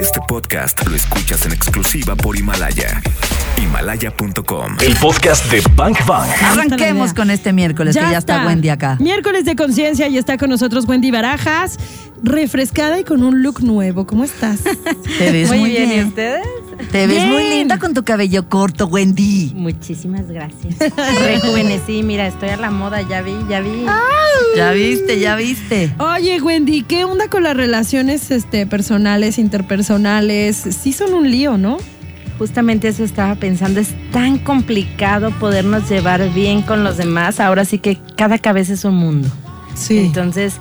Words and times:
Este 0.00 0.20
podcast 0.26 0.86
lo 0.88 0.96
escuchas 0.96 1.46
en 1.46 1.52
exclusiva 1.52 2.16
por 2.16 2.36
Himalaya. 2.36 3.00
Himalaya.com. 3.56 4.76
El 4.80 4.96
podcast 4.96 5.50
de 5.52 5.62
Bank 5.76 6.04
Bank. 6.06 6.28
Arranquemos 6.42 7.14
con 7.14 7.30
este 7.30 7.52
miércoles, 7.52 7.94
que 7.96 8.02
ya 8.02 8.18
está 8.18 8.46
Wendy 8.46 8.70
acá. 8.70 8.96
Miércoles 9.00 9.44
de 9.44 9.54
conciencia 9.54 10.08
y 10.08 10.18
está 10.18 10.36
con 10.36 10.50
nosotros 10.50 10.86
Wendy 10.86 11.10
Barajas, 11.10 11.78
refrescada 12.22 12.98
y 12.98 13.04
con 13.04 13.22
un 13.22 13.42
look 13.42 13.62
nuevo. 13.62 14.06
¿Cómo 14.06 14.24
estás? 14.24 14.60
Te 15.18 15.30
ves 15.30 15.48
muy, 15.48 15.58
Muy 15.60 15.70
bien, 15.70 15.88
bien. 15.88 16.00
¿y 16.06 16.08
ustedes? 16.08 16.46
Te 16.90 17.06
ves 17.06 17.26
muy 17.26 17.48
linda 17.48 17.78
con 17.78 17.94
tu 17.94 18.04
cabello 18.04 18.48
corto, 18.48 18.86
Wendy. 18.86 19.52
Muchísimas 19.54 20.28
gracias. 20.28 20.76
Rejuvenecí, 21.24 22.02
mira, 22.02 22.26
estoy 22.26 22.50
a 22.50 22.56
la 22.56 22.70
moda, 22.70 23.02
ya 23.02 23.22
vi, 23.22 23.34
ya 23.48 23.60
vi. 23.60 23.86
Ya 24.56 24.72
viste, 24.72 25.18
ya 25.18 25.36
viste. 25.36 25.94
Oye, 25.98 26.40
Wendy, 26.40 26.82
¿qué 26.82 27.04
onda 27.04 27.28
con 27.28 27.42
las 27.42 27.56
relaciones 27.56 28.30
este, 28.30 28.66
personales, 28.66 29.38
interpersonales? 29.38 30.56
Sí 30.56 30.92
son 30.92 31.14
un 31.14 31.30
lío, 31.30 31.56
¿no? 31.58 31.78
Justamente 32.38 32.88
eso 32.88 33.04
estaba 33.04 33.36
pensando, 33.36 33.80
es 33.80 33.94
tan 34.10 34.38
complicado 34.38 35.30
podernos 35.38 35.88
llevar 35.88 36.32
bien 36.32 36.62
con 36.62 36.82
los 36.82 36.96
demás, 36.96 37.38
ahora 37.38 37.64
sí 37.64 37.78
que 37.78 37.98
cada 38.16 38.38
cabeza 38.38 38.72
es 38.72 38.84
un 38.84 38.96
mundo. 38.96 39.28
Sí. 39.74 39.98
Entonces, 39.98 40.54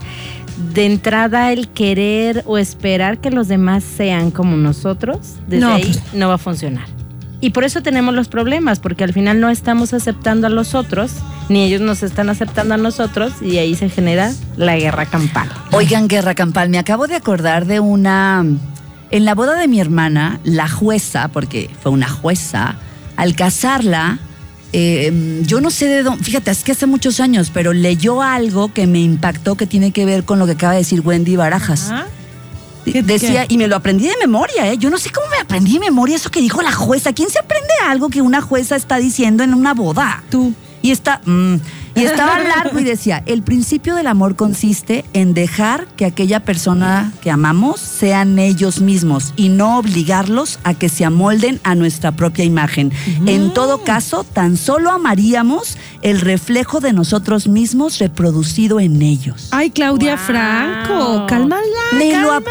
de 0.73 0.85
entrada 0.85 1.51
el 1.51 1.69
querer 1.69 2.43
o 2.45 2.57
esperar 2.57 3.19
que 3.19 3.31
los 3.31 3.47
demás 3.47 3.83
sean 3.83 4.31
como 4.31 4.55
nosotros, 4.57 5.35
desde 5.47 5.65
No, 5.65 5.73
ahí 5.73 5.95
no 6.13 6.27
va 6.27 6.35
a 6.35 6.37
funcionar. 6.37 6.85
Y 7.41 7.49
por 7.49 7.65
eso 7.65 7.81
tenemos 7.81 8.15
los 8.15 8.29
problemas, 8.29 8.79
porque 8.79 9.03
al 9.03 9.11
final 9.11 9.41
no 9.41 9.49
estamos 9.49 9.93
aceptando 9.93 10.47
a 10.47 10.49
los 10.49 10.75
otros, 10.75 11.11
ni 11.49 11.63
ellos 11.63 11.81
nos 11.81 12.01
están 12.01 12.29
aceptando 12.29 12.75
a 12.75 12.77
nosotros, 12.77 13.33
y 13.41 13.57
ahí 13.57 13.75
se 13.75 13.89
genera 13.89 14.31
la 14.55 14.77
guerra 14.77 15.05
campal. 15.05 15.49
Oigan, 15.71 16.07
Guerra 16.07 16.35
Campal, 16.35 16.69
me 16.69 16.79
acabo 16.79 17.07
de 17.07 17.15
acordar 17.15 17.65
de 17.65 17.81
una... 17.81 18.45
En 19.11 19.25
la 19.25 19.35
boda 19.35 19.55
de 19.55 19.67
mi 19.67 19.81
hermana, 19.81 20.39
la 20.45 20.69
jueza, 20.69 21.27
porque 21.27 21.69
fue 21.81 21.91
una 21.91 22.09
jueza, 22.09 22.75
al 23.17 23.35
casarla, 23.35 24.19
eh, 24.73 25.41
yo 25.45 25.61
no 25.61 25.69
sé 25.71 25.85
de 25.87 26.03
dónde, 26.03 26.23
fíjate, 26.23 26.51
es 26.51 26.63
que 26.63 26.71
hace 26.73 26.85
muchos 26.85 27.19
años, 27.19 27.51
pero 27.53 27.73
leyó 27.73 28.21
algo 28.21 28.73
que 28.73 28.87
me 28.87 28.99
impactó 28.99 29.55
que 29.55 29.65
tiene 29.67 29.91
que 29.91 30.05
ver 30.05 30.23
con 30.25 30.39
lo 30.39 30.45
que 30.45 30.53
acaba 30.53 30.73
de 30.73 30.79
decir 30.79 31.01
Wendy 31.01 31.35
Barajas. 31.35 31.89
Ajá. 31.91 32.07
¿Qué- 32.85 33.01
Decía, 33.01 33.47
qué? 33.47 33.53
y 33.53 33.57
me 33.57 33.67
lo 33.69 33.77
aprendí 33.77 34.07
de 34.07 34.15
memoria, 34.19 34.69
¿eh? 34.71 34.77
Yo 34.77 34.89
no 34.89 34.97
sé 34.97 35.09
cómo 35.09 35.27
me 35.29 35.37
aprendí 35.37 35.73
de 35.73 35.79
memoria 35.79 36.17
eso 36.17 36.29
que 36.29 36.41
dijo 36.41 36.61
la 36.61 36.73
jueza. 36.73 37.13
¿Quién 37.13 37.29
se 37.29 37.39
aprende 37.39 37.69
algo 37.87 38.09
que 38.09 38.21
una 38.21 38.41
jueza 38.41 38.75
está 38.75 38.97
diciendo 38.97 39.41
en 39.43 39.53
una 39.53 39.73
boda? 39.73 40.21
Tú. 40.29 40.53
Y 40.81 40.91
está, 40.91 41.21
mm, 41.23 41.55
y 41.95 42.03
estaba 42.03 42.39
largo 42.39 42.79
y 42.79 42.83
decía, 42.83 43.23
el 43.25 43.43
principio 43.43 43.95
del 43.95 44.07
amor 44.07 44.35
consiste 44.35 45.05
en 45.13 45.33
dejar 45.33 45.87
que 45.95 46.05
aquella 46.05 46.39
persona 46.41 47.11
que 47.21 47.31
amamos 47.31 47.79
sean 47.79 48.39
ellos 48.39 48.81
mismos 48.81 49.33
y 49.35 49.49
no 49.49 49.77
obligarlos 49.77 50.59
a 50.63 50.73
que 50.73 50.89
se 50.89 51.05
amolden 51.05 51.59
a 51.63 51.75
nuestra 51.75 52.11
propia 52.11 52.45
imagen. 52.45 52.91
En 53.25 53.53
todo 53.53 53.83
caso, 53.83 54.23
tan 54.23 54.57
solo 54.57 54.91
amaríamos 54.91 55.77
el 56.01 56.21
reflejo 56.21 56.79
de 56.79 56.93
nosotros 56.93 57.47
mismos 57.47 57.99
reproducido 57.99 58.79
en 58.79 59.01
ellos. 59.01 59.49
Ay, 59.51 59.69
Claudia 59.69 60.15
Wow. 60.15 60.25
Franco, 60.25 61.25
cálmala, 61.27 61.61
Me 61.97 62.11
cálmala. 62.11 62.41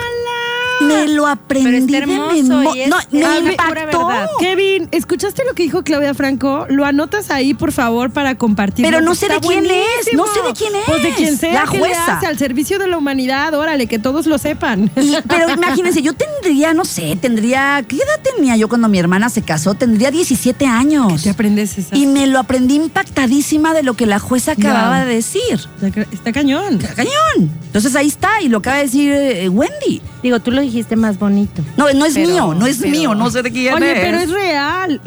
Me 0.82 1.08
lo 1.08 1.26
aprendí 1.26 1.94
está 1.94 2.00
de 2.00 2.06
memoria. 2.06 2.40
es- 2.84 2.88
No, 2.90 2.98
es 3.00 3.42
me 3.42 3.50
impactó. 3.52 4.06
verdad. 4.06 4.26
Kevin, 4.38 4.88
¿escuchaste 4.92 5.44
lo 5.44 5.54
que 5.54 5.62
dijo 5.64 5.82
Claudia 5.82 6.14
Franco? 6.14 6.66
Lo 6.68 6.84
anotas 6.84 7.30
ahí, 7.30 7.54
por 7.54 7.72
favor, 7.72 8.10
para 8.10 8.36
compartirlo. 8.36 8.90
Pero 8.90 9.02
no 9.04 9.14
sé 9.14 9.28
de 9.28 9.40
quién 9.40 9.64
es, 9.66 10.12
no 10.14 10.24
sé 10.26 10.40
de 10.46 10.52
quién 10.52 10.72
Pues 10.86 11.02
de 11.02 11.08
es. 11.10 11.16
quien 11.16 11.36
sea 11.36 11.64
La 11.64 11.70
que 11.70 11.78
le 11.78 11.84
jueza. 11.86 12.16
hace 12.18 12.26
al 12.26 12.38
servicio 12.38 12.78
de 12.78 12.86
la 12.88 12.98
humanidad, 12.98 13.54
órale, 13.54 13.86
que 13.86 13.98
todos 13.98 14.26
lo 14.26 14.38
sepan. 14.38 14.90
Y- 14.96 15.14
pero 15.28 15.50
imagínense, 15.54 16.02
yo 16.02 16.12
tendría, 16.14 16.74
no 16.74 16.84
sé, 16.84 17.16
tendría. 17.20 17.84
¿Qué 17.86 17.96
edad 17.96 18.20
tenía 18.36 18.56
yo 18.56 18.68
cuando 18.68 18.88
mi 18.88 18.98
hermana 18.98 19.28
se 19.28 19.42
casó? 19.42 19.74
Tendría 19.74 20.10
17 20.10 20.66
años. 20.66 21.22
¿Te 21.22 21.30
aprendes 21.30 21.76
esa? 21.78 21.96
Y 21.96 22.06
me 22.06 22.26
lo 22.26 22.38
aprendí 22.38 22.74
impactadísima 22.76 23.74
de 23.74 23.82
lo 23.82 23.94
que 23.94 24.06
la 24.06 24.18
jueza 24.18 24.52
acababa 24.52 24.98
Wow. 25.00 25.06
de 25.08 25.14
decir. 25.14 25.42
Está, 25.52 25.90
ca- 25.90 26.06
está 26.12 26.32
cañón. 26.32 26.78
Cañón. 26.96 27.50
Entonces 27.66 27.94
ahí 27.96 28.08
está, 28.08 28.40
y 28.42 28.48
lo 28.48 28.58
acaba 28.58 28.76
de 28.78 28.82
decir 28.84 29.12
eh, 29.12 29.48
Wendy. 29.48 30.00
Digo, 30.22 30.38
tú 30.40 30.50
lo 30.52 30.60
dijiste 30.60 30.94
más 30.96 31.18
bonito. 31.18 31.62
No, 31.76 31.92
no 31.92 32.04
es 32.06 32.14
Pero- 32.14 32.28
mío, 32.28 32.54
no 32.54 32.66
es 32.66 32.78
pero- 32.78 32.90
mío, 32.90 33.14
no 33.14 33.30
sé 33.30 33.42
de 33.42 33.50
quién 33.50 33.74
Oye, 33.74 33.92
es. 33.92 34.00
pero 34.00 34.18
es 34.18 34.30
real. 34.30 35.00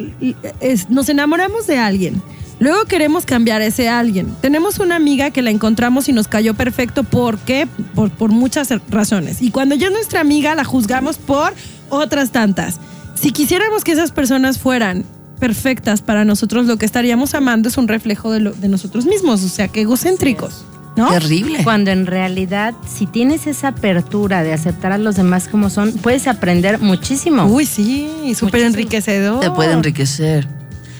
Es- 0.60 0.90
nos 0.90 1.08
enamoramos 1.10 1.68
de 1.68 1.78
alguien. 1.78 2.22
Luego 2.60 2.86
queremos 2.86 3.26
cambiar 3.26 3.62
a 3.62 3.66
ese 3.66 3.90
alguien. 3.90 4.28
Tenemos 4.42 4.80
una 4.80 4.96
amiga 4.96 5.30
que 5.32 5.42
la 5.42 5.52
encontramos 5.52 6.08
y 6.08 6.14
nos 6.14 6.28
cayó 6.30 6.54
perfecto. 6.54 7.04
¿Por 7.04 7.38
qué? 7.40 7.68
Por, 7.96 8.10
por 8.12 8.32
muchas 8.32 8.70
razones. 8.90 9.42
Y 9.42 9.52
cuando 9.52 9.76
ya 9.76 9.88
es 9.88 9.94
nuestra 9.94 10.22
amiga, 10.22 10.56
la 10.56 10.64
juzgamos 10.64 11.18
por 11.18 11.54
otras 11.90 12.32
tantas. 12.32 12.80
Si 13.16 13.32
quisiéramos 13.32 13.84
que 13.84 13.92
esas 13.92 14.12
personas 14.12 14.58
fueran 14.58 15.04
perfectas 15.40 16.02
para 16.02 16.24
nosotros, 16.24 16.66
lo 16.66 16.78
que 16.78 16.86
estaríamos 16.86 17.34
amando 17.36 17.68
es 17.68 17.78
un 17.78 17.88
reflejo 17.90 18.32
de, 18.32 18.40
lo- 18.40 18.54
de 18.54 18.70
nosotros 18.70 19.06
mismos. 19.06 19.44
O 19.44 19.50
sea, 19.50 19.68
que 19.68 19.82
egocéntricos. 19.82 20.64
¿No? 20.96 21.10
Terrible. 21.10 21.64
Cuando 21.64 21.92
en 21.92 22.06
realidad, 22.06 22.74
si 22.88 23.06
tienes 23.06 23.48
esa 23.48 23.70
apertura 23.70 24.44
de 24.44 24.54
aceptar 24.54 24.92
a 24.92 24.98
los 24.98 25.16
demás 25.16 25.48
como 25.50 25.70
son, 25.70 25.92
puedes 25.92 26.28
aprender 26.28 26.80
muchísimo. 26.80 27.46
Uy, 27.46 27.66
sí, 27.66 28.34
súper 28.36 28.62
enriquecedor. 28.62 29.42
Te 29.42 29.52
puede 29.52 29.74
enriquecer. 29.74 30.48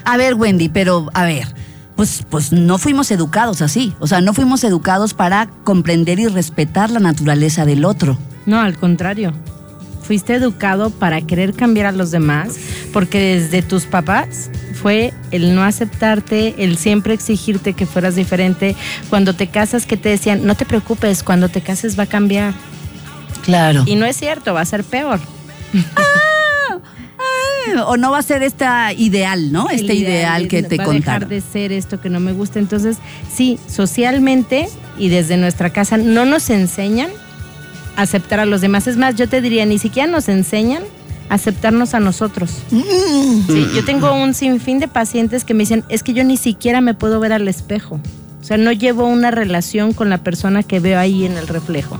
A 0.04 0.18
ver, 0.18 0.36
Wendy, 0.36 0.70
pero 0.70 1.10
a 1.14 1.24
ver, 1.24 1.48
pues, 1.96 2.24
pues 2.30 2.52
no 2.52 2.78
fuimos 2.78 3.10
educados 3.12 3.62
así. 3.62 3.94
O 4.00 4.08
sea, 4.08 4.22
no 4.22 4.34
fuimos 4.34 4.64
educados 4.64 5.14
para 5.14 5.48
comprender 5.64 6.20
y 6.20 6.28
respetar 6.28 6.92
la 6.92 7.00
naturaleza 7.00 7.66
del 7.66 7.86
otro. 7.86 8.18
No, 8.46 8.60
al 8.60 8.78
contrario. 8.78 9.34
Fuiste 10.08 10.36
educado 10.36 10.90
para 10.92 11.22
querer 11.22 11.54
cambiar 11.54 11.88
a 11.88 11.92
los 11.92 12.12
demás, 12.12 12.56
porque 12.94 13.36
desde 13.40 13.62
tus 13.62 13.86
papás 13.86 14.50
fue 14.82 15.14
el 15.32 15.56
no 15.56 15.64
aceptarte, 15.64 16.56
el 16.64 16.78
siempre 16.78 17.14
exigirte 17.14 17.74
que 17.74 17.86
fueras 17.86 18.16
diferente. 18.16 18.76
Cuando 19.10 19.34
te 19.34 19.48
casas, 19.48 19.86
que 19.86 19.98
te 19.98 20.10
decían, 20.10 20.46
no 20.46 20.56
te 20.56 20.66
preocupes, 20.66 21.24
cuando 21.24 21.50
te 21.50 21.62
cases 21.62 21.98
va 21.98 22.04
a 22.04 22.08
cambiar. 22.08 22.54
Claro. 23.44 23.84
Y 23.88 23.96
no 23.96 24.06
es 24.06 24.16
cierto, 24.18 24.54
va 24.54 24.62
a 24.62 24.66
ser 24.66 24.84
peor. 24.84 25.20
O 27.88 27.98
no 27.98 28.12
va 28.12 28.20
a 28.20 28.22
ser 28.22 28.44
esta 28.44 28.94
ideal, 28.94 29.52
¿no? 29.52 29.70
El 29.70 29.82
Este 29.82 29.96
ideal, 29.96 30.48
que 30.48 30.62
te 30.64 30.78
va 30.78 30.84
a 30.84 30.88
dejar 30.88 30.94
contaron. 30.94 31.30
de 31.30 31.42
ser 31.42 31.72
esto 31.72 32.00
que 32.00 32.10
no 32.10 32.20
me 32.20 32.32
gusta. 32.32 32.60
Entonces, 32.60 32.98
sí, 33.34 33.60
socialmente 33.68 34.70
y 34.98 35.10
desde 35.10 35.36
nuestra 35.36 35.72
casa 35.72 35.98
no 35.98 36.26
nos 36.26 36.50
enseñan 36.52 37.10
aceptar 37.96 38.40
a 38.40 38.46
los 38.46 38.62
demás. 38.62 38.88
Es 38.88 38.98
más, 38.98 39.16
yo 39.16 39.28
te 39.30 39.42
diría, 39.42 39.66
ni 39.66 39.78
siquiera 39.80 40.10
nos 40.12 40.28
enseñan 40.30 40.84
a 41.30 41.36
aceptarnos 41.36 41.94
a 41.94 42.00
nosotros. 42.00 42.52
Sí, 42.70 43.68
yo 43.76 43.84
tengo 43.86 44.14
un 44.14 44.34
sinfín 44.34 44.80
de 44.80 44.88
pacientes 44.88 45.44
que 45.44 45.54
me 45.54 45.62
dicen, 45.62 45.84
es 45.90 46.04
que 46.04 46.14
yo 46.14 46.24
ni 46.24 46.38
siquiera 46.38 46.82
me 46.82 46.94
puedo 46.94 47.20
ver 47.20 47.34
al 47.34 47.48
espejo. 47.48 48.00
O 48.42 48.44
sea, 48.44 48.58
no 48.58 48.72
llevo 48.72 49.08
una 49.08 49.32
relación 49.32 49.94
con 49.94 50.10
la 50.10 50.20
persona 50.20 50.62
que 50.62 50.80
veo 50.80 51.00
ahí 51.00 51.26
en 51.26 51.36
el 51.38 51.48
reflejo. 51.48 51.98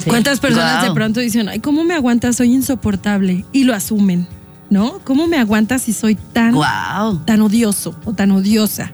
Sí. 0.00 0.08
¿Cuántas 0.10 0.40
personas 0.40 0.80
Wow. 0.80 0.88
de 0.88 0.94
pronto 0.94 1.20
dicen, 1.20 1.48
ay, 1.48 1.60
¿cómo 1.60 1.84
me 1.84 1.94
aguantas? 1.94 2.36
Soy 2.36 2.52
insoportable? 2.52 3.44
Y 3.52 3.62
lo 3.62 3.72
asumen, 3.72 4.26
¿no? 4.68 4.98
¿Cómo 5.04 5.28
me 5.28 5.38
aguantas 5.38 5.82
si 5.82 5.92
soy 5.92 6.16
tan, 6.16 6.54
Wow. 6.54 7.20
tan 7.24 7.40
odioso 7.40 7.94
o 8.04 8.12
tan 8.12 8.32
odiosa? 8.32 8.90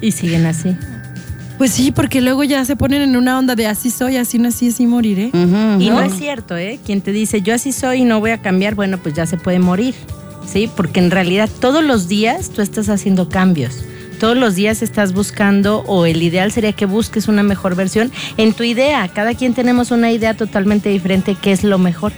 Y 0.00 0.10
siguen 0.10 0.44
así. 0.46 0.76
Pues 1.58 1.72
sí, 1.72 1.90
porque 1.90 2.20
luego 2.20 2.44
ya 2.44 2.64
se 2.64 2.76
ponen 2.76 3.02
en 3.02 3.16
una 3.16 3.38
onda 3.38 3.54
de 3.54 3.66
así 3.66 3.90
soy, 3.90 4.16
así 4.16 4.38
nací, 4.38 4.68
así 4.68 4.86
moriré. 4.86 5.30
Y 5.78 5.90
no 5.90 6.02
es 6.02 6.14
cierto, 6.14 6.56
¿eh? 6.56 6.78
Quien 6.84 7.00
te 7.00 7.12
dice 7.12 7.40
yo 7.40 7.54
así 7.54 7.72
soy 7.72 8.02
y 8.02 8.04
no 8.04 8.20
voy 8.20 8.30
a 8.30 8.38
cambiar, 8.38 8.74
bueno, 8.74 8.98
pues 8.98 9.14
ya 9.14 9.26
se 9.26 9.36
puede 9.38 9.58
morir, 9.58 9.94
¿sí? 10.46 10.68
Porque 10.74 11.00
en 11.00 11.10
realidad 11.10 11.48
todos 11.60 11.82
los 11.82 12.08
días 12.08 12.50
tú 12.50 12.62
estás 12.62 12.88
haciendo 12.88 13.28
cambios. 13.28 13.84
Todos 14.20 14.36
los 14.36 14.54
días 14.54 14.80
estás 14.80 15.12
buscando, 15.12 15.84
o 15.86 16.06
el 16.06 16.22
ideal 16.22 16.50
sería 16.50 16.72
que 16.72 16.86
busques 16.86 17.28
una 17.28 17.42
mejor 17.42 17.74
versión 17.74 18.10
en 18.38 18.54
tu 18.54 18.62
idea. 18.62 19.06
Cada 19.08 19.34
quien 19.34 19.52
tenemos 19.52 19.90
una 19.90 20.10
idea 20.10 20.34
totalmente 20.34 20.88
diferente 20.88 21.34
que 21.34 21.52
es 21.52 21.64
lo 21.64 21.78
mejor. 21.78 22.12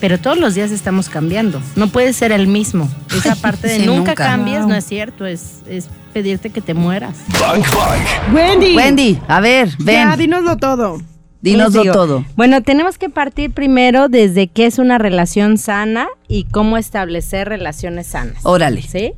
Pero 0.00 0.18
todos 0.18 0.36
los 0.36 0.54
días 0.54 0.72
estamos 0.72 1.08
cambiando. 1.08 1.62
No 1.76 1.88
puedes 1.88 2.16
ser 2.16 2.32
el 2.32 2.48
mismo. 2.48 2.90
Esa 3.16 3.36
parte 3.36 3.68
de 3.68 3.80
sí, 3.80 3.86
nunca, 3.86 4.10
nunca. 4.10 4.14
cambies 4.14 4.66
no 4.66 4.74
es 4.74 4.84
cierto. 4.84 5.24
Es, 5.24 5.62
es 5.68 5.88
pedirte 6.14 6.48
que 6.50 6.60
te 6.62 6.72
mueras. 6.72 7.18
Bank 7.40 7.64
Bank. 7.74 8.34
Wendy, 8.34 8.76
Wendy, 8.76 9.18
a 9.28 9.40
ver, 9.40 9.68
ven, 9.80 9.96
ya 10.08 10.16
dínoslo 10.16 10.56
todo. 10.56 10.98
dínoslo 11.42 11.82
todo. 11.92 12.24
Bueno, 12.36 12.62
tenemos 12.62 12.96
que 12.96 13.10
partir 13.10 13.50
primero 13.50 14.08
desde 14.08 14.46
qué 14.46 14.64
es 14.66 14.78
una 14.78 14.96
relación 14.96 15.58
sana 15.58 16.06
y 16.28 16.44
cómo 16.44 16.78
establecer 16.78 17.48
relaciones 17.48 18.06
sanas. 18.06 18.38
Órale. 18.46 18.80
¿Sí? 18.82 19.12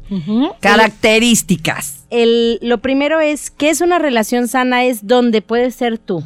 Características. 0.60 2.04
El, 2.10 2.58
lo 2.62 2.78
primero 2.78 3.20
es, 3.20 3.50
¿qué 3.50 3.70
es 3.70 3.80
una 3.80 3.98
relación 3.98 4.48
sana? 4.48 4.84
Es 4.84 5.06
donde 5.06 5.42
puedes 5.42 5.74
ser 5.74 5.98
tú. 5.98 6.24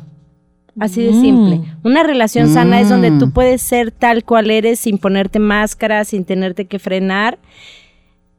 Así 0.79 1.03
de 1.03 1.13
simple. 1.13 1.61
Una 1.83 2.03
relación 2.05 2.49
sana 2.49 2.81
es 2.81 2.89
donde 2.89 3.11
tú 3.19 3.27
Mm. 3.27 3.33
puedes 3.33 3.61
ser 3.61 3.91
tal 3.91 4.25
cual 4.25 4.51
eres 4.51 4.79
sin 4.81 4.99
ponerte 4.99 5.39
máscara, 5.39 6.05
sin 6.05 6.25
tenerte 6.25 6.67
que 6.67 6.79
frenar. 6.79 7.39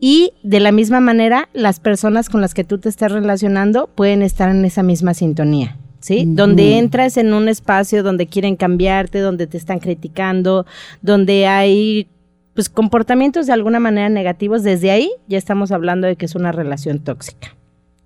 Y 0.04 0.34
de 0.42 0.60
la 0.60 0.72
misma 0.72 1.00
manera, 1.00 1.48
las 1.54 1.80
personas 1.80 2.28
con 2.28 2.42
las 2.42 2.56
que 2.56 2.64
tú 2.64 2.80
te 2.80 2.90
estás 2.90 3.12
relacionando 3.12 3.86
pueden 3.86 4.24
estar 4.24 4.50
en 4.50 4.66
esa 4.66 4.82
misma 4.82 5.14
sintonía. 5.14 5.78
¿sí? 6.00 6.26
Donde 6.28 6.80
entras 6.80 7.18
en 7.18 7.36
un 7.36 7.48
espacio 7.48 8.02
donde 8.02 8.26
quieren 8.26 8.56
cambiarte, 8.56 9.20
donde 9.20 9.46
te 9.46 9.58
están 9.58 9.78
criticando, 9.78 10.66
donde 11.04 11.46
hay 11.46 12.08
pues 12.56 12.68
comportamientos 12.68 13.46
de 13.46 13.54
alguna 13.54 13.80
manera 13.80 14.10
negativos, 14.10 14.64
desde 14.64 14.90
ahí 14.90 15.12
ya 15.28 15.38
estamos 15.38 15.72
hablando 15.72 16.08
de 16.08 16.16
que 16.16 16.26
es 16.26 16.34
una 16.34 16.52
relación 16.52 16.98
tóxica. 16.98 17.56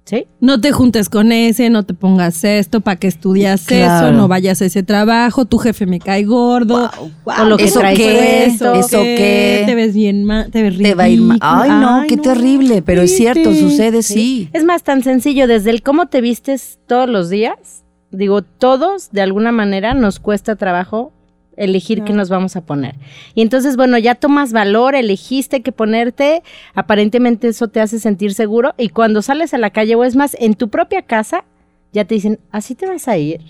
¿Sí? 0.06 0.28
No 0.40 0.62
te 0.62 0.72
juntes 0.72 1.10
con 1.10 1.32
ese, 1.32 1.72
no 1.72 1.82
te 1.84 1.96
pongas 1.96 2.44
esto, 2.44 2.80
para 2.82 2.96
que 2.98 3.08
estudias 3.08 3.66
Claro. 3.66 4.08
eso, 4.10 4.16
no 4.16 4.28
vayas 4.28 4.62
a 4.62 4.66
ese 4.66 4.84
trabajo, 4.84 5.46
tu 5.46 5.58
jefe 5.58 5.88
me 5.88 6.00
cae 6.00 6.24
gordo. 6.26 6.92
O 7.24 7.44
lo 7.46 7.58
que 7.58 7.64
¿Eso 7.66 7.82
qué? 7.96 8.46
puesto. 8.48 8.74
¿Eso 8.76 9.00
qué? 9.02 9.64
Te 9.66 9.74
ves 9.74 9.96
bien 9.96 10.24
mal, 10.24 10.52
te 10.52 10.62
ves 10.62 10.78
Te 10.78 10.94
va 10.94 11.06
a 11.06 11.10
ir 11.10 11.22
mal. 11.22 11.40
ridículo. 11.40 11.62
Ay, 11.64 11.70
no, 11.72 12.04
qué 12.08 12.18
no, 12.18 12.22
terrible, 12.22 12.84
pero 12.84 13.02
es 13.02 13.16
cierto, 13.18 13.54
sucede 13.56 14.04
sí. 14.04 14.50
Es 14.54 14.64
más 14.64 14.84
tan 14.84 15.02
sencillo, 15.02 15.48
desde 15.48 15.72
el 15.72 15.82
cómo 15.82 16.06
te 16.06 16.22
vistes 16.22 16.78
todos 16.86 17.10
los 17.10 17.32
días. 17.32 17.84
Digo, 18.12 18.44
todos 18.44 19.10
de 19.12 19.22
alguna 19.24 19.52
manera 19.52 19.96
nos 19.96 20.20
cuesta 20.20 20.56
trabajo 20.56 21.12
elegir 21.58 22.04
qué 22.04 22.14
nos 22.14 22.30
vamos 22.30 22.56
a 22.56 22.62
poner. 22.62 22.96
Y 23.34 23.42
entonces, 23.42 23.78
bueno, 23.78 23.98
ya 23.98 24.16
tomas 24.16 24.54
valor, 24.54 24.96
elegiste 24.96 25.62
qué 25.62 25.72
ponerte, 25.72 26.44
aparentemente 26.74 27.48
eso 27.48 27.68
te 27.68 27.82
hace 27.82 28.00
sentir 28.00 28.34
seguro 28.34 28.74
y 28.78 28.90
cuando 28.90 29.22
sales 29.22 29.54
a 29.54 29.58
la 29.58 29.70
calle 29.70 29.96
o 29.96 30.04
es 30.04 30.16
más, 30.16 30.36
en 30.40 30.56
tu 30.56 30.70
propia 30.70 31.02
casa, 31.02 31.44
ya 31.94 32.06
te 32.06 32.16
dicen, 32.16 32.40
así 32.52 32.76
te 32.76 32.88
vas 32.88 33.08
a 33.08 33.18
ir. 33.18 33.42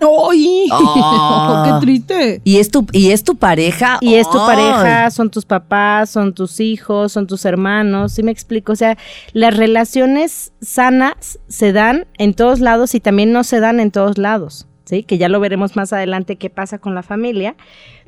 ¡Ay! 0.00 0.68
Ah. 1.10 1.78
¡Qué 1.80 1.86
triste! 1.86 2.40
Y 2.44 2.58
es 2.58 2.70
tu, 2.70 2.86
y 2.92 3.10
es 3.10 3.24
tu 3.24 3.36
pareja. 3.36 3.98
Y 4.00 4.14
es 4.14 4.28
tu 4.30 4.38
pareja, 4.38 5.10
son 5.10 5.30
tus 5.30 5.44
papás, 5.44 6.10
son 6.10 6.32
tus 6.34 6.60
hijos, 6.60 7.12
son 7.12 7.26
tus 7.26 7.44
hermanos, 7.44 8.12
¿sí 8.12 8.22
me 8.22 8.30
explico? 8.30 8.72
O 8.72 8.76
sea, 8.76 8.96
las 9.32 9.56
relaciones 9.56 10.52
sanas 10.60 11.38
se 11.48 11.72
dan 11.72 12.06
en 12.18 12.34
todos 12.34 12.60
lados 12.60 12.94
y 12.94 13.00
también 13.00 13.32
no 13.32 13.44
se 13.44 13.60
dan 13.60 13.80
en 13.80 13.90
todos 13.90 14.18
lados, 14.18 14.66
¿sí? 14.88 15.02
Que 15.02 15.18
ya 15.18 15.28
lo 15.28 15.40
veremos 15.40 15.76
más 15.76 15.92
adelante 15.92 16.36
qué 16.36 16.50
pasa 16.50 16.78
con 16.78 16.94
la 16.94 17.02
familia, 17.02 17.54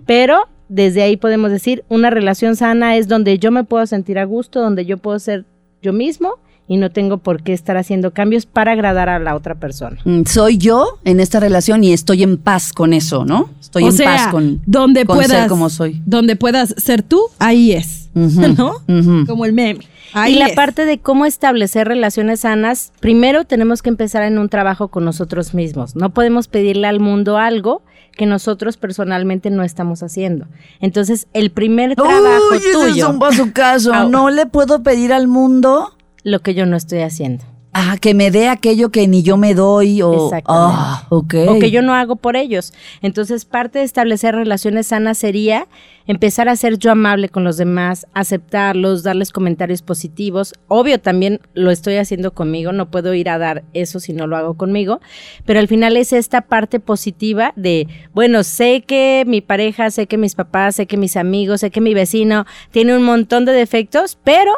pero 0.07 0.49
desde 0.69 1.03
ahí 1.03 1.17
podemos 1.17 1.51
decir, 1.51 1.85
una 1.89 2.11
relación 2.11 2.57
sana 2.57 2.97
es 2.97 3.09
donde 3.09 3.39
yo 3.39 3.51
me 3.51 3.65
puedo 3.65 3.87
sentir 3.87 4.19
a 4.19 4.25
gusto, 4.25 4.61
donde 4.61 4.87
yo 4.87 4.99
puedo 4.99 5.19
ser 5.19 5.45
yo 5.83 5.93
mismo 5.93 6.35
y 6.69 6.77
no 6.77 6.91
tengo 6.91 7.19
por 7.19 7.43
qué 7.43 7.53
estar 7.53 7.77
haciendo 7.77 8.13
cambios 8.13 8.47
para 8.47 8.73
agradar 8.73 9.09
a 9.09 9.19
la 9.19 9.35
otra 9.35 9.57
persona. 9.57 9.99
Mm, 10.05 10.23
Soy 10.25 10.57
yo 10.57 11.01
en 11.05 11.19
esta 11.19 11.41
relación 11.41 11.83
y 11.83 11.93
estoy 11.93 12.23
en 12.23 12.37
paz 12.39 12.73
con 12.73 12.93
eso, 12.93 13.25
¿no? 13.25 13.51
Estoy 13.61 13.83
o 13.83 13.87
en 13.87 13.93
sea, 13.93 14.07
paz 14.07 14.29
con, 14.29 14.63
donde 14.67 15.05
con 15.05 15.17
puedas, 15.17 15.33
ser 15.33 15.49
como 15.49 15.69
soy. 15.69 16.01
Donde 16.07 16.37
puedas 16.37 16.75
ser 16.79 17.03
tú, 17.03 17.23
ahí 17.41 17.73
es. 17.73 18.09
¿No? 18.15 18.77
Como 19.27 19.45
el 19.45 19.53
meme. 19.53 19.81
Ahí 20.13 20.35
y 20.35 20.39
la 20.39 20.47
es. 20.47 20.57
parte 20.57 20.85
de 20.85 20.99
cómo 20.99 21.27
establecer 21.27 21.89
relaciones 21.89 22.41
sanas, 22.41 22.93
primero 23.01 23.45
tenemos 23.45 23.83
que 23.83 23.91
empezar 23.91 24.23
en 24.23 24.39
un 24.39 24.49
trabajo 24.49 24.89
con 24.89 25.05
nosotros 25.05 25.55
mismos. 25.55 25.97
No 25.97 26.11
podemos 26.11 26.49
pedirle 26.49 26.87
al 26.87 27.01
mundo 27.01 27.39
algo 27.39 27.83
que 28.13 28.27
nosotros 28.27 28.77
personalmente 28.77 29.51
no 29.51 29.63
estamos 29.63 30.03
haciendo. 30.03 30.47
Entonces, 30.81 31.27
el 31.33 31.51
primer 31.51 31.95
trabajo 31.95 32.51
Uy, 32.51 32.59
ese 32.59 32.73
tuyo, 32.73 33.19
es 33.31 33.39
un 33.39 33.51
caso. 33.51 33.93
No 34.11 34.31
le 34.31 34.47
puedo 34.47 34.83
pedir 34.83 35.13
al 35.13 35.29
mundo 35.29 35.97
lo 36.23 36.41
que 36.41 36.55
yo 36.55 36.67
no 36.67 36.77
estoy 36.77 37.01
haciendo. 37.01 37.45
Ah, 37.73 37.97
que 38.01 38.15
me 38.15 38.31
dé 38.31 38.49
aquello 38.49 38.91
que 38.91 39.07
ni 39.07 39.23
yo 39.23 39.37
me 39.37 39.55
doy 39.55 40.03
o 40.03 40.31
ah, 40.47 41.07
o 41.11 41.27
que 41.27 41.71
yo 41.71 41.83
no 41.83 41.95
hago 41.95 42.17
por 42.17 42.37
ellos. 42.37 42.73
Entonces, 43.03 43.45
parte 43.45 43.81
de 43.81 43.85
establecer 43.85 44.35
relaciones 44.35 44.89
sanas 44.89 45.19
sería 45.19 45.69
empezar 46.07 46.49
a 46.49 46.57
ser 46.57 46.79
yo 46.79 46.91
amable 46.91 47.29
con 47.29 47.45
los 47.45 47.57
demás, 47.57 48.07
aceptarlos, 48.15 49.03
darles 49.03 49.31
comentarios 49.31 49.83
positivos. 49.83 50.55
Obvio, 50.67 51.01
también 51.01 51.41
lo 51.55 51.71
estoy 51.71 51.97
haciendo 51.97 52.35
conmigo, 52.35 52.73
no 52.73 52.91
puedo 52.91 53.15
ir 53.15 53.29
a 53.29 53.39
dar 53.39 53.63
eso 53.75 54.01
si 54.01 54.13
no 54.13 54.27
lo 54.27 54.37
hago 54.37 54.55
conmigo, 54.55 55.01
pero 55.45 55.61
al 55.61 55.69
final 55.69 55.97
es 55.97 56.13
esta 56.13 56.43
parte 56.43 56.81
positiva 56.81 57.53
de, 57.55 57.87
bueno, 58.13 58.43
sé 58.43 58.83
que 58.83 59.25
mi 59.27 59.41
pareja, 59.41 59.91
sé 59.91 60.07
que 60.07 60.19
mis 60.19 60.35
papás, 60.35 60.77
sé 60.77 60.87
que 60.87 60.97
mis 60.97 61.17
amigos, 61.17 61.61
sé 61.61 61.71
que 61.71 61.81
mi 61.81 61.95
vecino 61.95 62.45
tiene 62.73 62.97
un 62.97 63.05
montón 63.05 63.45
de 63.45 63.53
defectos, 63.53 64.19
pero 64.25 64.53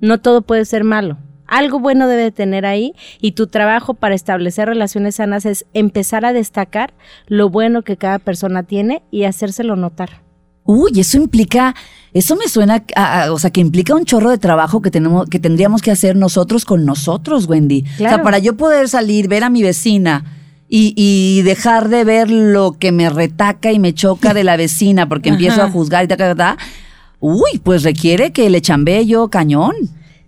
no 0.00 0.20
todo 0.20 0.42
puede 0.42 0.64
ser 0.64 0.84
malo. 0.84 1.18
Algo 1.46 1.78
bueno 1.78 2.08
debe 2.08 2.30
tener 2.30 2.64
ahí 2.66 2.94
y 3.20 3.32
tu 3.32 3.46
trabajo 3.46 3.94
para 3.94 4.14
establecer 4.14 4.68
relaciones 4.68 5.16
sanas 5.16 5.44
es 5.46 5.66
empezar 5.74 6.24
a 6.24 6.32
destacar 6.32 6.94
lo 7.26 7.48
bueno 7.50 7.82
que 7.82 7.96
cada 7.96 8.18
persona 8.18 8.62
tiene 8.62 9.02
y 9.10 9.24
hacérselo 9.24 9.76
notar. 9.76 10.22
Uy, 10.66 10.98
eso 10.98 11.18
implica, 11.18 11.74
eso 12.14 12.36
me 12.36 12.48
suena, 12.48 12.82
a- 12.96 13.24
a- 13.24 13.32
o 13.32 13.38
sea, 13.38 13.50
que 13.50 13.60
implica 13.60 13.94
un 13.94 14.06
chorro 14.06 14.30
de 14.30 14.38
trabajo 14.38 14.80
que 14.80 14.90
tenemos, 14.90 15.28
que 15.28 15.38
tendríamos 15.38 15.82
que 15.82 15.90
hacer 15.90 16.16
nosotros 16.16 16.64
con 16.64 16.86
nosotros, 16.86 17.46
Wendy. 17.46 17.82
O 17.82 17.96
sea, 17.98 18.08
Claro. 18.08 18.22
para 18.22 18.38
yo 18.38 18.56
poder 18.56 18.88
salir, 18.88 19.28
ver 19.28 19.44
a 19.44 19.50
mi 19.50 19.62
vecina 19.62 20.24
y, 20.66 20.94
y 20.96 21.42
dejar 21.42 21.90
de 21.90 22.04
ver 22.04 22.30
lo 22.30 22.72
que 22.78 22.92
me 22.92 23.10
retaca 23.10 23.70
y 23.72 23.78
me 23.78 23.92
choca 23.92 24.32
de 24.32 24.42
la 24.44 24.56
vecina 24.56 25.06
porque 25.06 25.28
empiezo 25.58 25.62
a 25.62 25.70
juzgar 25.70 26.04
y 26.04 26.08
ta, 26.08 26.16
ta, 26.16 26.34
ta, 26.34 26.56
ta, 26.56 26.64
uy, 27.20 27.60
pues 27.62 27.82
requiere 27.82 28.32
que 28.32 28.48
le 28.48 28.62
chambee 28.62 29.04
yo 29.04 29.28
cañón. 29.28 29.74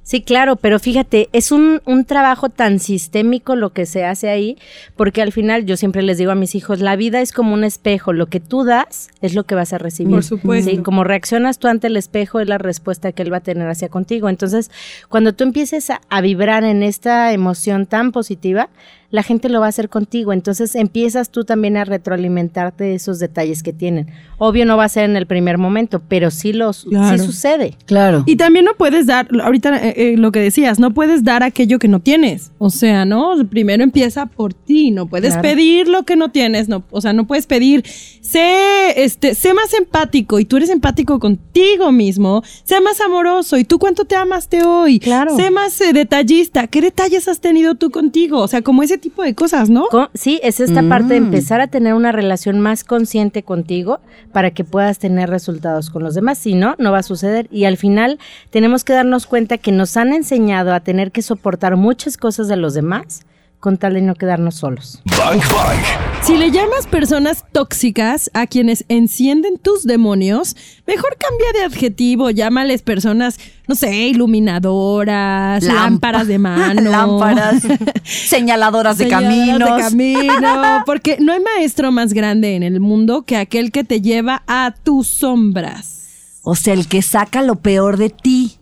Sí, 0.06 0.22
claro, 0.22 0.54
pero 0.54 0.78
fíjate, 0.78 1.28
es 1.32 1.50
un, 1.50 1.82
un 1.84 2.04
trabajo 2.04 2.48
tan 2.48 2.78
sistémico 2.78 3.56
lo 3.56 3.70
que 3.70 3.86
se 3.86 4.04
hace 4.04 4.28
ahí, 4.28 4.56
porque 4.94 5.20
al 5.20 5.32
final 5.32 5.66
yo 5.66 5.76
siempre 5.76 6.00
les 6.02 6.16
digo 6.16 6.30
a 6.30 6.36
mis 6.36 6.54
hijos, 6.54 6.78
la 6.78 6.94
vida 6.94 7.20
es 7.20 7.32
como 7.32 7.54
un 7.54 7.64
espejo, 7.64 8.12
lo 8.12 8.26
que 8.26 8.38
tú 8.38 8.62
das 8.62 9.08
es 9.20 9.34
lo 9.34 9.42
que 9.42 9.56
vas 9.56 9.72
a 9.72 9.78
recibir. 9.78 10.14
Por 10.14 10.22
supuesto. 10.22 10.70
Sí, 10.70 10.76
como 10.76 11.02
reaccionas 11.02 11.58
tú 11.58 11.66
ante 11.66 11.88
el 11.88 11.96
espejo 11.96 12.38
es 12.38 12.48
la 12.48 12.56
respuesta 12.56 13.10
que 13.10 13.22
él 13.22 13.32
va 13.32 13.38
a 13.38 13.40
tener 13.40 13.68
hacia 13.68 13.88
contigo. 13.88 14.28
Entonces, 14.28 14.70
cuando 15.08 15.32
tú 15.32 15.42
empieces 15.42 15.90
a, 15.90 16.00
a 16.08 16.20
vibrar 16.20 16.62
en 16.62 16.84
esta 16.84 17.32
emoción 17.32 17.86
tan 17.86 18.12
positiva, 18.12 18.68
la 19.10 19.22
gente 19.22 19.48
lo 19.48 19.60
va 19.60 19.66
a 19.66 19.68
hacer 19.68 19.88
contigo. 19.88 20.32
Entonces 20.32 20.74
empiezas 20.74 21.30
tú 21.30 21.44
también 21.44 21.76
a 21.76 21.84
retroalimentarte 21.84 22.84
de 22.84 22.94
esos 22.94 23.18
detalles 23.18 23.62
que 23.62 23.72
tienen. 23.72 24.08
Obvio 24.38 24.66
no 24.66 24.76
va 24.76 24.84
a 24.84 24.88
ser 24.88 25.04
en 25.04 25.16
el 25.16 25.26
primer 25.26 25.58
momento, 25.58 26.02
pero 26.08 26.30
sí, 26.30 26.52
los, 26.52 26.84
Claro. 26.84 27.18
sí 27.18 27.24
sucede. 27.24 27.76
Claro. 27.86 28.22
Y 28.26 28.36
también 28.36 28.64
no 28.64 28.72
puedes 28.74 29.06
dar, 29.06 29.28
ahorita 29.42 29.76
eh, 29.86 29.94
eh, 29.96 30.16
lo 30.16 30.32
que 30.32 30.40
decías, 30.40 30.78
no 30.78 30.92
puedes 30.92 31.24
dar 31.24 31.42
aquello 31.42 31.78
que 31.78 31.88
no 31.88 32.00
tienes. 32.00 32.52
O 32.58 32.70
sea, 32.70 33.04
¿no? 33.04 33.32
Primero 33.48 33.82
empieza 33.82 34.26
por 34.26 34.52
ti, 34.54 34.90
no 34.90 35.06
puedes 35.06 35.34
Claro. 35.34 35.42
pedir 35.42 35.88
lo 35.88 36.02
que 36.04 36.16
no 36.16 36.30
tienes, 36.30 36.68
no, 36.68 36.84
o 36.90 37.00
sea, 37.00 37.12
no 37.12 37.26
puedes 37.26 37.46
pedir, 37.46 37.84
sé, 38.20 39.02
este, 39.04 39.34
sé 39.34 39.54
más 39.54 39.72
empático 39.74 40.38
y 40.40 40.44
tú 40.44 40.56
eres 40.56 40.70
empático 40.70 41.18
contigo 41.18 41.92
mismo, 41.92 42.42
sé 42.64 42.80
más 42.80 43.00
amoroso 43.00 43.56
y 43.58 43.64
tú 43.64 43.78
cuánto 43.78 44.04
te 44.04 44.16
amaste 44.16 44.62
hoy, 44.62 44.98
Claro. 44.98 45.36
sé 45.36 45.50
más 45.50 45.80
eh, 45.80 45.92
detallista, 45.92 46.66
¿qué 46.66 46.80
detalles 46.80 47.28
has 47.28 47.40
tenido 47.40 47.74
tú 47.74 47.90
contigo? 47.90 48.40
O 48.40 48.48
sea, 48.48 48.62
como 48.62 48.82
ese 48.82 48.95
tipo 48.98 49.22
de 49.22 49.34
cosas, 49.34 49.70
¿no? 49.70 49.86
Sí, 50.14 50.40
es 50.42 50.60
esta 50.60 50.82
parte 50.88 51.14
de 51.14 51.20
Mm. 51.20 51.24
empezar 51.24 51.60
a 51.60 51.66
tener 51.66 51.94
una 51.94 52.12
relación 52.12 52.60
más 52.60 52.84
consciente 52.84 53.42
contigo 53.42 54.00
para 54.32 54.50
que 54.50 54.64
puedas 54.64 54.98
tener 54.98 55.30
resultados 55.30 55.90
con 55.90 56.02
los 56.02 56.14
demás. 56.14 56.38
Si 56.38 56.54
no, 56.54 56.74
no 56.78 56.92
va 56.92 56.98
a 56.98 57.02
suceder. 57.02 57.48
Y 57.50 57.64
al 57.64 57.76
final 57.76 58.18
tenemos 58.50 58.84
que 58.84 58.92
darnos 58.92 59.26
cuenta 59.26 59.58
que 59.58 59.72
nos 59.72 59.96
han 59.96 60.12
enseñado 60.12 60.72
a 60.74 60.80
tener 60.80 61.12
que 61.12 61.22
soportar 61.22 61.76
muchas 61.76 62.16
cosas 62.16 62.48
de 62.48 62.56
los 62.56 62.74
demás 62.74 63.22
con 63.60 63.76
tal 63.78 63.94
de 63.94 64.02
no 64.02 64.14
quedarnos 64.14 64.54
solos. 64.56 65.00
Bang 65.18 65.40
Bang. 65.52 66.15
Si 66.26 66.36
le 66.36 66.50
llamas 66.50 66.88
personas 66.88 67.44
tóxicas 67.52 68.30
a 68.34 68.48
quienes 68.48 68.84
encienden 68.88 69.58
tus 69.58 69.84
demonios, 69.84 70.56
mejor 70.84 71.16
cambia 71.18 71.46
de 71.54 71.64
adjetivo, 71.66 72.30
llámales 72.30 72.82
personas, 72.82 73.38
no 73.68 73.76
sé, 73.76 73.94
iluminadoras, 74.08 75.62
Lámpa- 75.62 75.74
lámparas 75.74 76.26
de 76.26 76.38
mano. 76.38 76.80
Lámparas, 76.90 77.62
señaladoras 78.04 78.98
de 78.98 79.04
señaladoras 79.04 79.90
caminos. 79.90 80.18
de 80.18 80.26
camino, 80.26 80.82
porque 80.86 81.18
no 81.20 81.32
hay 81.32 81.40
maestro 81.40 81.92
más 81.92 82.12
grande 82.12 82.56
en 82.56 82.64
el 82.64 82.80
mundo 82.80 83.22
que 83.22 83.36
aquel 83.36 83.70
que 83.70 83.84
te 83.84 84.00
lleva 84.00 84.42
a 84.48 84.74
tus 84.82 85.06
sombras. 85.06 86.40
O 86.42 86.56
sea, 86.56 86.74
el 86.74 86.88
que 86.88 87.02
saca 87.02 87.40
lo 87.42 87.54
peor 87.56 87.98
de 87.98 88.10
ti. 88.10 88.56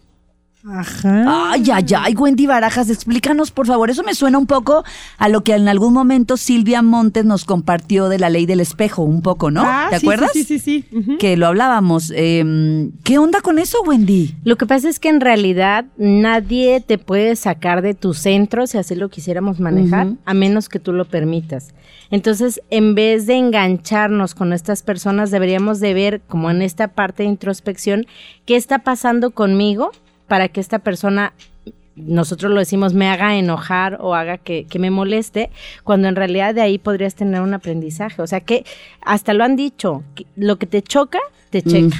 Ajá. 0.67 1.51
Ay, 1.53 1.65
ay, 1.71 1.85
ay, 1.95 2.15
Wendy 2.15 2.47
Barajas, 2.47 2.89
explícanos, 2.89 3.51
por 3.51 3.67
favor. 3.67 3.91
Eso 3.91 4.03
me 4.03 4.15
suena 4.15 4.39
un 4.39 4.47
poco 4.47 4.83
a 5.19 5.29
lo 5.29 5.45
que 5.45 5.55
en 5.55 5.69
algún 5.69 5.93
momento 5.93 6.39
Silvia 6.39 6.81
Montes 6.81 7.27
nos 7.27 7.45
compartió 7.45 8.09
de 8.09 8.19
la 8.19 8.31
ley 8.31 8.47
del 8.47 8.61
espejo, 8.61 9.03
un 9.03 9.21
poco, 9.21 9.51
¿no? 9.51 9.63
Ah, 9.63 9.89
¿Te 9.91 9.99
sí, 9.99 10.07
acuerdas? 10.07 10.31
Sí, 10.33 10.45
sí, 10.45 10.59
sí. 10.59 10.85
sí. 10.91 11.17
Que 11.19 11.37
lo 11.37 11.49
hablábamos. 11.49 12.11
Em, 12.17 12.93
¿Qué 13.03 13.19
onda 13.19 13.43
con 13.43 13.59
eso, 13.59 13.83
Wendy? 13.83 14.37
Lo 14.43 14.57
que 14.57 14.65
pasa 14.65 14.89
es 14.89 14.99
que 14.99 15.11
en 15.11 15.21
realidad 15.21 15.85
nadie 15.99 16.81
te 16.81 16.97
puede 16.97 17.37
sacar 17.37 17.83
de 17.83 17.93
tu 17.93 18.15
centro, 18.15 18.67
si 18.67 18.79
así 18.79 18.95
lo 18.95 19.11
quisiéramos 19.11 19.61
manejar, 19.61 20.15
a 20.25 20.33
menos 20.33 20.71
que 20.71 20.79
tú 20.79 20.95
lo 20.95 21.05
permitas. 21.05 21.75
Entonces, 22.11 22.63
en 22.71 22.95
vez 22.95 23.27
de 23.27 23.35
engancharnos 23.35 24.35
con 24.35 24.55
estas 24.55 24.83
personas, 24.83 25.31
deberíamos 25.31 25.81
de 25.81 25.93
ver, 25.93 26.23
como 26.27 26.51
en 26.51 26.63
esta 26.63 26.89
parte 26.89 27.23
de 27.23 27.29
introspección, 27.29 28.07
qué 28.47 28.57
está 28.57 28.79
pasando 28.79 29.33
conmigo 29.33 29.91
para 30.29 30.49
que 30.49 30.61
esta 30.61 30.79
persona, 30.79 31.33
nosotros 31.97 32.53
lo 32.53 32.59
decimos, 32.59 32.95
me 32.95 33.09
haga 33.09 33.37
enojar 33.37 33.99
o 34.01 34.15
haga 34.15 34.39
que, 34.39 34.67
que 34.67 34.79
me 34.79 34.91
moleste, 34.91 35.51
cuando 35.85 36.09
en 36.09 36.17
realidad 36.17 36.55
de 36.55 36.63
ahí 36.63 36.79
podrías 36.79 37.15
tener 37.15 37.41
un 37.41 37.55
aprendizaje. 37.55 38.21
O 38.23 38.27
sea 38.27 38.41
que 38.41 38.65
hasta 39.01 39.33
lo 39.35 39.45
han 39.45 39.57
dicho, 39.57 40.03
lo 40.37 40.57
que 40.57 40.67
te 40.67 40.83
choca 40.83 41.21
te 41.63 41.71
checa. 41.71 41.97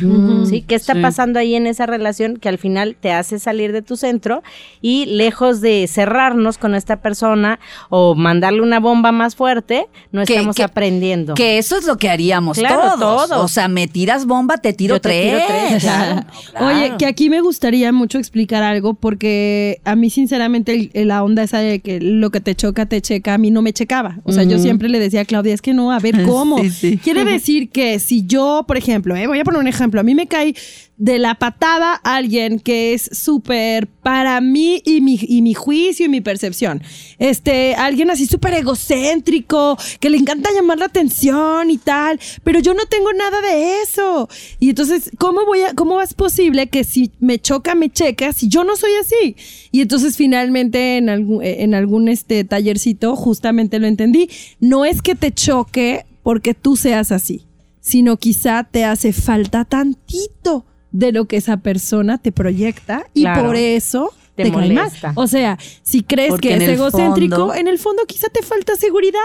¿Sí? 0.49 0.63
¿Qué 0.67 0.75
está 0.75 0.95
sí. 0.95 1.01
pasando 1.01 1.39
ahí 1.39 1.55
en 1.55 1.67
esa 1.67 1.87
relación 1.87 2.37
que 2.39 2.49
al 2.49 2.59
final 2.59 2.97
te 2.99 3.13
hace 3.13 3.39
salir 3.39 3.73
de 3.73 3.83
tu 3.83 3.97
centro 3.97 4.43
y 4.83 5.07
lejos 5.07 5.61
de 5.61 5.87
cerrarnos 5.87 6.59
con 6.59 6.75
esta 6.75 6.97
persona 7.01 7.61
o 7.91 8.15
mandarle 8.15 8.63
una 8.63 8.81
bomba 8.81 9.13
más 9.13 9.37
fuerte, 9.37 9.87
no 10.13 10.25
Que- 10.25 10.35
estamos 10.35 10.57
que- 10.57 10.63
aprendiendo. 10.65 11.35
Que 11.35 11.59
eso 11.59 11.77
es 11.79 11.87
lo 11.87 11.97
que 11.97 12.09
haríamos 12.11 12.59
Claro, 12.59 12.95
todos. 12.99 13.29
todos. 13.29 13.45
O 13.45 13.49
sea, 13.49 13.69
me 13.69 13.87
tiras 13.87 14.27
bomba, 14.27 14.57
te 14.59 14.73
tiro 14.73 14.97
Yo 14.97 15.01
te 15.01 15.09
tres. 15.09 15.23
tiro 15.33 15.45
tres, 15.47 15.83
claro. 16.53 16.67
Oye, 16.67 16.95
que 16.99 17.07
aquí 17.07 17.31
me 17.31 17.41
gustaría 17.41 17.93
mucho 17.93 18.19
explicar 18.19 18.63
algo 18.63 18.95
porque 18.95 19.81
a 19.85 19.95
mí 19.95 20.11
sinceramente 20.11 20.73
el- 20.75 20.91
el- 20.95 21.09
la 21.09 21.23
onda 21.23 21.43
esa 21.43 21.59
de 21.59 21.81
que 21.81 22.01
lo 22.01 22.31
que 22.31 22.41
te 22.41 22.55
choca 22.55 22.87
te 22.87 23.01
checa, 23.01 23.35
a 23.35 23.39
mí 23.39 23.51
no 23.51 23.63
me 23.63 23.73
checaba. 23.73 24.19
O 24.25 24.33
sea, 24.33 24.43
yo 24.43 24.59
siempre 24.59 24.89
le 24.89 24.99
decía 24.99 25.21
a 25.21 25.25
Claudia, 25.25 25.55
es 25.55 25.63
que 25.63 25.75
no, 25.75 25.93
a 25.93 25.99
ver 26.01 26.15
cómo. 26.27 26.59
Sí, 26.59 26.71
sí. 26.71 26.99
Quiere 26.99 27.25
decir 27.25 27.69
que 27.71 27.99
si 27.99 28.25
yo, 28.27 28.65
por 28.67 28.77
ejemplo, 28.77 29.15
eh, 29.17 29.27
voy 29.27 29.39
a 29.41 29.44
poner 29.45 29.61
un 29.61 29.69
ejemplo, 29.69 30.01
a 30.01 30.03
mí 30.03 30.15
me 30.15 30.27
cae 30.27 30.55
de 30.97 31.19
la 31.19 31.35
patada 31.35 31.95
alguien 31.95 32.61
que 32.61 32.95
es 32.95 33.11
súper 33.13 33.89
para 33.89 34.41
mí 34.41 34.81
y 34.85 35.01
mi, 35.01 35.19
y 35.21 35.43
mi 35.43 35.55
juicio 35.55 36.07
y 36.07 36.09
mi 36.09 36.21
percepción. 36.21 36.83
Este, 37.19 37.75
alguien 37.75 38.11
así 38.11 38.27
súper 38.27 38.55
egocéntrico, 38.55 39.77
que 39.99 40.11
le 40.11 40.19
encanta 40.19 40.51
llamar 40.55 40.79
la 40.79 40.87
atención 40.87 41.71
y 41.71 41.79
tal, 41.79 42.21
pero 42.45 42.61
yo 42.61 42.75
no 42.75 42.87
tengo 42.87 43.13
nada 43.13 43.41
de 43.41 43.83
eso. 43.83 44.29
Y 44.61 44.71
entonces, 44.71 45.11
¿cómo 45.19 45.45
voy 45.47 45.63
a, 45.63 45.75
cómo 45.75 46.01
es 46.01 46.15
posible 46.15 46.69
que 46.69 46.85
si 46.85 47.11
me 47.19 47.39
choca, 47.39 47.75
me 47.75 47.91
checa, 47.91 48.33
si 48.33 48.49
yo 48.49 48.63
no 48.63 48.77
soy 48.77 48.93
así? 49.01 49.37
Y 49.73 49.81
entonces 49.81 50.17
finalmente 50.17 50.97
en 50.97 51.09
algún, 51.09 51.43
en 51.43 51.75
algún 51.75 52.09
este 52.09 52.45
tallercito 52.45 53.17
justamente 53.17 53.79
lo 53.79 53.87
entendí. 53.87 54.31
No 54.61 54.85
es 54.85 55.03
que 55.03 55.15
te 55.15 55.33
choque 55.33 56.07
porque 56.23 56.55
tú 56.55 56.77
seas 56.77 57.13
así, 57.13 57.43
sino 57.87 58.17
quizá 58.17 58.65
te 58.65 58.85
hace 58.87 59.13
falta 59.13 59.67
tantito 59.67 60.65
de 60.91 61.13
lo 61.13 61.27
que 61.27 61.37
esa 61.37 61.59
persona 61.59 62.17
te 62.17 62.33
proyecta 62.33 63.05
y 63.13 63.23
Claro. 63.23 63.45
por 63.45 63.57
eso 63.57 64.11
Te 64.37 64.45
te, 64.45 64.51
cae 64.53 64.61
molesta. 64.73 65.13
O 65.17 65.27
sea, 65.27 65.59
si 65.83 66.03
crees 66.03 66.31
Porque 66.31 66.49
que 66.49 66.55
es 66.65 66.69
egocéntrico, 66.71 67.37
fondo- 67.37 67.55
en 67.55 67.69
el 67.69 67.79
fondo 67.79 68.05
quizá 68.07 68.29
te 68.31 68.43
falta 68.43 68.75
seguridad. 68.77 69.21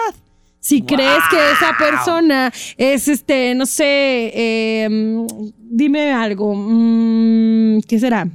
Si 0.59 0.81
crees 0.81 1.21
que 1.31 1.37
esa 1.37 1.71
persona 1.79 2.51
es 2.75 3.07
este, 3.07 3.55
no 3.55 3.65
sé, 3.65 3.85
eh, 4.35 4.89
dime 5.57 6.11
algo, 6.11 6.53
mm, 6.53 7.79
¿qué 7.87 7.97
será? 7.97 8.27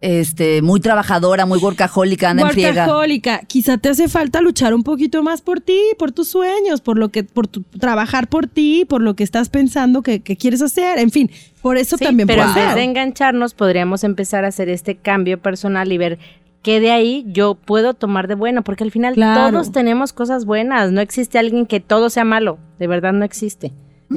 Este, 0.00 0.62
muy 0.62 0.78
trabajadora, 0.78 1.44
muy 1.44 1.58
workahólica, 1.58 2.30
anda 2.30 2.44
en. 2.44 2.76
Workahólica. 2.76 3.40
Quizá 3.48 3.78
te 3.78 3.88
hace 3.88 4.08
falta 4.08 4.40
luchar 4.40 4.72
un 4.72 4.84
poquito 4.84 5.24
más 5.24 5.40
por 5.42 5.60
ti, 5.60 5.80
por 5.98 6.12
tus 6.12 6.28
sueños, 6.28 6.80
por 6.80 6.96
lo 6.98 7.08
que, 7.08 7.24
por 7.24 7.48
tu- 7.48 7.62
trabajar 7.64 8.28
por 8.28 8.46
ti, 8.46 8.84
por 8.88 9.02
lo 9.02 9.14
que 9.14 9.24
estás 9.24 9.48
pensando 9.48 10.02
que, 10.02 10.20
que 10.20 10.36
quieres 10.36 10.62
hacer. 10.62 10.98
En 11.00 11.10
fin, 11.10 11.30
por 11.62 11.76
eso 11.78 11.96
Sí, 11.96 12.04
también 12.04 12.28
pero 12.28 12.44
puede 12.44 12.60
en 12.60 12.66
vez 12.66 12.74
de 12.76 12.82
engancharnos, 12.84 13.54
podríamos 13.54 14.04
empezar 14.04 14.44
a 14.44 14.48
hacer 14.48 14.68
este 14.68 14.94
cambio 14.96 15.40
personal 15.42 15.90
y 15.90 15.98
ver 15.98 16.18
qué 16.62 16.78
de 16.78 16.92
ahí 16.92 17.24
yo 17.26 17.56
puedo 17.56 17.94
tomar 17.94 18.28
de 18.28 18.34
bueno, 18.36 18.62
porque 18.62 18.84
al 18.84 18.92
final 18.92 19.14
Claro. 19.14 19.50
todos 19.50 19.72
tenemos 19.72 20.12
cosas 20.12 20.44
buenas, 20.44 20.92
no 20.92 21.00
existe 21.00 21.38
alguien 21.40 21.66
que 21.66 21.80
todo 21.80 22.08
sea 22.08 22.24
malo, 22.24 22.58
de 22.78 22.86
verdad 22.86 23.12
no 23.12 23.24
existe. 23.24 23.72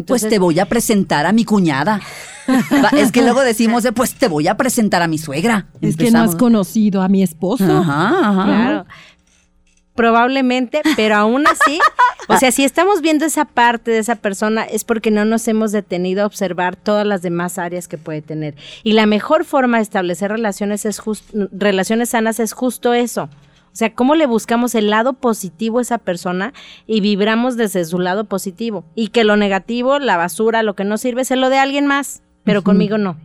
Pues 0.07 0.27
te 0.27 0.39
voy 0.39 0.59
a 0.59 0.65
presentar 0.65 1.25
a 1.25 1.31
mi 1.31 1.45
cuñada. 1.45 1.99
Es 2.97 3.11
que 3.11 3.21
luego 3.21 3.41
decimos, 3.41 3.85
pues 3.95 4.13
te 4.15 4.27
voy 4.27 4.47
a 4.47 4.57
presentar 4.57 5.01
a 5.01 5.07
mi 5.07 5.17
suegra. 5.17 5.67
Es 5.81 5.95
que 5.95 6.11
no 6.11 6.21
has 6.21 6.35
conocido 6.35 7.01
a 7.01 7.07
mi 7.07 7.23
esposo. 7.23 7.63
Ajá, 7.65 8.29
ajá. 8.29 8.45
Claro. 8.45 8.85
Probablemente, 9.93 10.81
pero 10.95 11.15
aún 11.17 11.45
así, 11.47 11.79
o 12.29 12.37
sea, 12.37 12.51
si 12.51 12.63
estamos 12.63 13.01
viendo 13.01 13.25
esa 13.25 13.43
parte 13.45 13.91
de 13.91 13.99
esa 13.99 14.15
persona 14.15 14.63
es 14.63 14.85
porque 14.85 15.11
no 15.11 15.25
nos 15.25 15.47
hemos 15.49 15.73
detenido 15.73 16.23
a 16.23 16.25
observar 16.25 16.77
todas 16.77 17.05
las 17.05 17.21
demás 17.21 17.57
áreas 17.57 17.87
que 17.89 17.97
puede 17.97 18.21
tener. 18.21 18.55
Y 18.83 18.93
la 18.93 19.05
mejor 19.05 19.43
forma 19.43 19.77
de 19.77 19.83
establecer 19.83 20.31
relaciones 20.31 20.85
es 20.85 20.99
jus- 21.01 21.23
relaciones 21.51 22.09
sanas 22.09 22.39
es 22.39 22.53
justo 22.53 22.93
eso. 22.93 23.29
O 23.73 23.75
sea, 23.75 23.93
cómo 23.95 24.15
le 24.15 24.25
buscamos 24.25 24.75
el 24.75 24.89
lado 24.89 25.13
positivo 25.13 25.79
a 25.79 25.81
esa 25.81 25.97
persona 25.97 26.53
y 26.87 26.99
vibramos 26.99 27.55
desde 27.55 27.85
su 27.85 27.99
lado 27.99 28.25
positivo. 28.25 28.83
Y 28.95 29.09
que 29.09 29.23
lo 29.23 29.37
negativo, 29.37 29.99
la 29.99 30.17
basura, 30.17 30.61
lo 30.61 30.75
que 30.75 30.83
no 30.83 30.97
sirve, 30.97 31.23
se 31.23 31.37
lo 31.37 31.49
de 31.49 31.57
alguien 31.57 31.87
más, 31.87 32.21
pero 32.43 32.63
conmigo 32.63 32.97
no. 32.97 33.17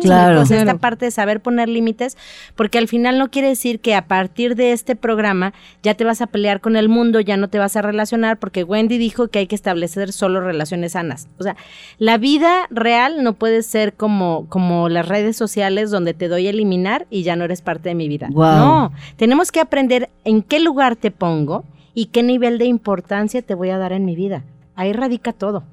Claro. 0.00 0.42
Esta 0.42 0.78
parte 0.78 1.06
de 1.06 1.10
saber 1.10 1.40
poner 1.40 1.68
límites, 1.68 2.16
porque 2.54 2.78
al 2.78 2.86
final 2.86 3.18
no 3.18 3.30
quiere 3.30 3.48
decir 3.48 3.80
que 3.80 3.94
a 3.94 4.06
partir 4.06 4.54
de 4.54 4.72
este 4.72 4.94
programa 4.94 5.52
ya 5.82 5.94
te 5.94 6.04
vas 6.04 6.20
a 6.20 6.26
pelear 6.26 6.60
con 6.60 6.76
el 6.76 6.88
mundo, 6.88 7.20
ya 7.20 7.36
no 7.36 7.48
te 7.48 7.58
vas 7.58 7.76
a 7.76 7.82
relacionar, 7.82 8.38
porque 8.38 8.62
Wendy 8.62 8.96
dijo 8.96 9.28
que 9.28 9.40
hay 9.40 9.46
que 9.46 9.56
establecer 9.56 10.12
solo 10.12 10.40
relaciones 10.40 10.92
sanas. 10.92 11.28
O 11.38 11.42
sea, 11.42 11.56
la 11.98 12.16
vida 12.16 12.66
real 12.70 13.24
no 13.24 13.34
puede 13.34 13.62
ser 13.62 13.94
como, 13.94 14.46
como 14.48 14.88
las 14.88 15.08
redes 15.08 15.36
sociales 15.36 15.90
donde 15.90 16.14
te 16.14 16.28
doy 16.28 16.46
a 16.46 16.50
eliminar 16.50 17.06
y 17.10 17.22
ya 17.22 17.34
no 17.34 17.44
eres 17.44 17.60
parte 17.60 17.88
de 17.88 17.94
mi 17.94 18.08
vida. 18.08 18.28
No, 18.30 18.92
tenemos 19.16 19.50
que 19.50 19.60
aprender 19.60 20.10
en 20.24 20.42
qué 20.42 20.60
lugar 20.60 20.96
te 20.96 21.10
pongo 21.10 21.64
y 21.92 22.06
qué 22.06 22.22
nivel 22.22 22.58
de 22.58 22.66
importancia 22.66 23.42
te 23.42 23.54
voy 23.54 23.70
a 23.70 23.78
dar 23.78 23.92
en 23.92 24.04
mi 24.04 24.14
vida. 24.14 24.44
Ahí 24.76 24.92
radica 24.92 25.32
todo. 25.32 25.64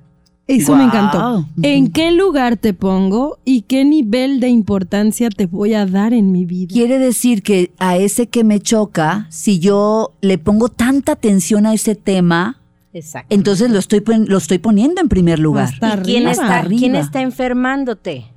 Eso 0.47 0.75
me 0.75 0.83
encantó. 0.83 1.45
¿En 1.61 1.91
qué 1.91 2.11
lugar 2.11 2.57
te 2.57 2.73
pongo 2.73 3.39
y 3.45 3.61
qué 3.61 3.85
nivel 3.85 4.39
de 4.39 4.49
importancia 4.49 5.29
te 5.29 5.45
voy 5.45 5.73
a 5.73 5.85
dar 5.85 6.13
en 6.13 6.31
mi 6.31 6.45
vida? 6.45 6.73
Quiere 6.73 6.99
decir 6.99 7.41
que 7.41 7.71
a 7.79 7.97
ese 7.97 8.27
que 8.27 8.43
me 8.43 8.59
choca, 8.59 9.27
si 9.29 9.59
yo 9.59 10.13
le 10.21 10.37
pongo 10.37 10.67
tanta 10.69 11.13
atención 11.13 11.65
a 11.65 11.73
ese 11.73 11.95
tema, 11.95 12.59
Exacto. 12.93 13.33
entonces 13.33 13.71
lo 13.71 13.79
estoy, 13.79 14.03
lo 14.05 14.37
estoy 14.37 14.57
poniendo 14.57 14.99
en 14.99 15.07
primer 15.07 15.39
lugar. 15.39 15.65
Hasta 15.65 15.95
¿Y 15.95 16.03
quién 16.03 16.27
está, 16.27 16.65
quién 16.65 16.95
está 16.95 17.21
enfermándote? 17.21 18.30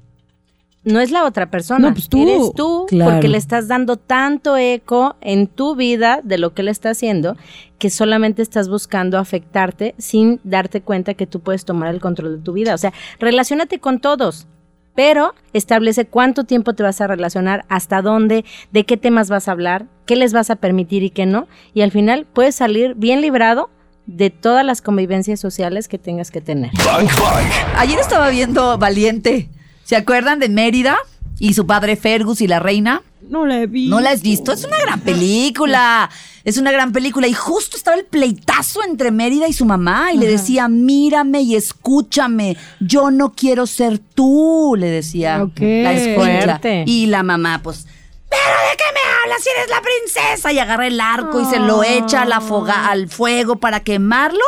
No 0.85 1.00
es 1.00 1.11
la 1.11 1.25
otra 1.25 1.50
persona. 1.50 1.88
No, 1.88 1.95
pues 1.95 2.09
tú. 2.09 2.23
Eres 2.23 2.53
tú 2.55 2.87
Claro. 2.88 3.12
porque 3.12 3.29
le 3.29 3.38
estás 3.38 3.69
dando 3.69 3.97
tanto 3.97 4.57
eco 4.57 5.17
en 5.21 5.47
tu 5.47 5.75
vida 5.76 6.21
de 6.23 6.38
lo 6.38 6.53
que 6.55 6.62
él 6.62 6.69
está 6.69 6.91
haciendo 6.91 7.37
que 7.79 7.91
solamente 7.91 8.41
estás 8.43 8.69
buscando 8.69 9.19
afectarte 9.19 9.95
sin 9.99 10.41
darte 10.45 10.81
cuenta 10.81 11.14
que 11.14 11.26
tú 11.26 11.41
puedes 11.41 11.64
tomar 11.64 11.93
el 11.95 12.00
control 12.00 12.38
de 12.38 12.43
tu 12.43 12.53
vida. 12.53 12.75
O 12.75 12.79
sea, 12.79 12.93
relacionate 13.19 13.79
con 13.79 13.99
todos, 13.99 14.47
pero 14.95 15.35
establece 15.53 16.07
cuánto 16.07 16.45
tiempo 16.45 16.73
te 16.75 16.83
vas 16.83 17.00
a 17.00 17.07
relacionar, 17.07 17.64
hasta 17.69 18.00
dónde, 18.00 18.45
de 18.73 18.85
qué 18.85 18.97
temas 18.97 19.29
vas 19.29 19.49
a 19.49 19.53
hablar, 19.53 19.87
qué 20.07 20.17
les 20.17 20.33
vas 20.33 20.49
a 20.50 20.57
permitir 20.57 21.03
y 21.03 21.11
qué 21.11 21.26
no. 21.26 21.47
Y 21.75 21.83
al 21.83 21.91
final 21.91 22.26
puedes 22.33 22.55
salir 22.55 22.95
bien 22.95 23.21
librado 23.21 23.69
de 24.07 24.31
todas 24.31 24.64
las 24.64 24.81
convivencias 24.81 25.41
sociales 25.41 25.88
que 25.88 25.99
tengas 25.99 26.31
que 26.31 26.41
tener. 26.41 26.71
Bang 26.87 27.07
Bang. 27.07 27.47
Ayer 27.76 27.99
estaba 27.99 28.31
viendo 28.31 28.79
Valiente. 28.79 29.49
¿Se 29.85 29.97
acuerdan 29.97 30.38
de 30.38 30.49
Mérida 30.49 30.97
y 31.38 31.55
su 31.55 31.67
padre 31.67 31.97
Fergus 31.97 32.41
y 32.41 32.47
la 32.47 32.59
reina? 32.61 33.03
No 33.29 33.47
la 33.47 33.61
he 33.62 33.67
visto. 33.67 33.95
¿No 33.95 34.00
la 34.00 34.11
has 34.11 34.23
visto? 34.23 34.53
Es 34.53 34.64
una 34.64 34.79
gran 34.79 35.00
película. 35.00 36.11
Es 36.45 36.59
una 36.59 36.71
gran 36.73 36.93
película. 36.93 37.26
Y 37.26 37.33
justo 37.33 37.76
estaba 37.76 37.97
el 37.97 38.05
pleitazo 38.05 38.85
entre 38.85 39.11
Mérida 39.11 39.49
y 39.49 39.53
su 39.55 39.64
mamá. 39.64 40.12
Y 40.12 40.19
le 40.19 40.26
decía, 40.26 40.69
mírame 40.69 41.41
y 41.41 41.57
escúchame. 41.57 42.57
Yo 42.81 43.11
no 43.11 43.33
quiero 43.33 43.67
ser 43.67 43.99
tú, 43.99 44.75
le 44.79 44.88
decía 44.88 45.43
Ok. 45.43 45.59
la 45.61 45.93
escuela. 45.95 46.61
Y 46.87 47.07
la 47.07 47.23
mamá, 47.23 47.61
pues, 47.62 47.87
¿pero 48.29 48.43
de 48.71 48.76
qué 48.76 48.85
me 48.93 49.00
hablas 49.23 49.43
si 49.43 49.49
eres 49.50 49.71
la 49.71 49.81
princesa? 49.81 50.53
Y 50.53 50.59
agarra 50.59 50.87
el 50.87 51.00
arco 51.00 51.41
y 51.41 51.47
se 51.47 51.59
lo 51.59 51.83
echa 51.83 52.23
a 52.23 52.26
la 52.26 52.41
foga, 52.43 52.88
al 52.88 53.09
fuego 53.09 53.57
para 53.57 53.81
quemarlo. 53.81 54.45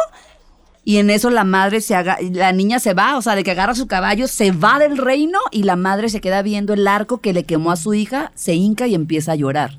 Y 0.89 0.99
en 0.99 1.11
eso 1.11 1.31
la 1.31 1.43
madre 1.43 1.81
se 1.81 1.97
haga, 1.97 2.17
la 2.33 2.53
niña 2.53 2.79
se 2.79 2.95
va, 2.95 3.17
o 3.19 3.23
sea, 3.23 3.35
de 3.35 3.43
que 3.43 3.51
agarra 3.51 3.75
su 3.75 3.89
caballo, 3.89 4.29
se 4.29 4.53
va 4.53 4.79
del 4.79 4.97
reino 4.99 5.41
y 5.51 5.65
la 5.65 5.75
madre 5.75 6.09
se 6.09 6.21
queda 6.21 6.43
viendo 6.43 6.75
el 6.75 6.87
arco 6.87 7.19
que 7.21 7.33
le 7.33 7.43
quemó 7.43 7.73
a 7.73 7.77
su 7.77 7.93
hija, 7.93 8.31
se 8.37 8.55
hinca 8.55 8.87
y 8.87 8.95
empieza 8.95 9.33
a 9.33 9.35
llorar. 9.35 9.77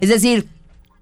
Es 0.00 0.08
decir, 0.08 0.48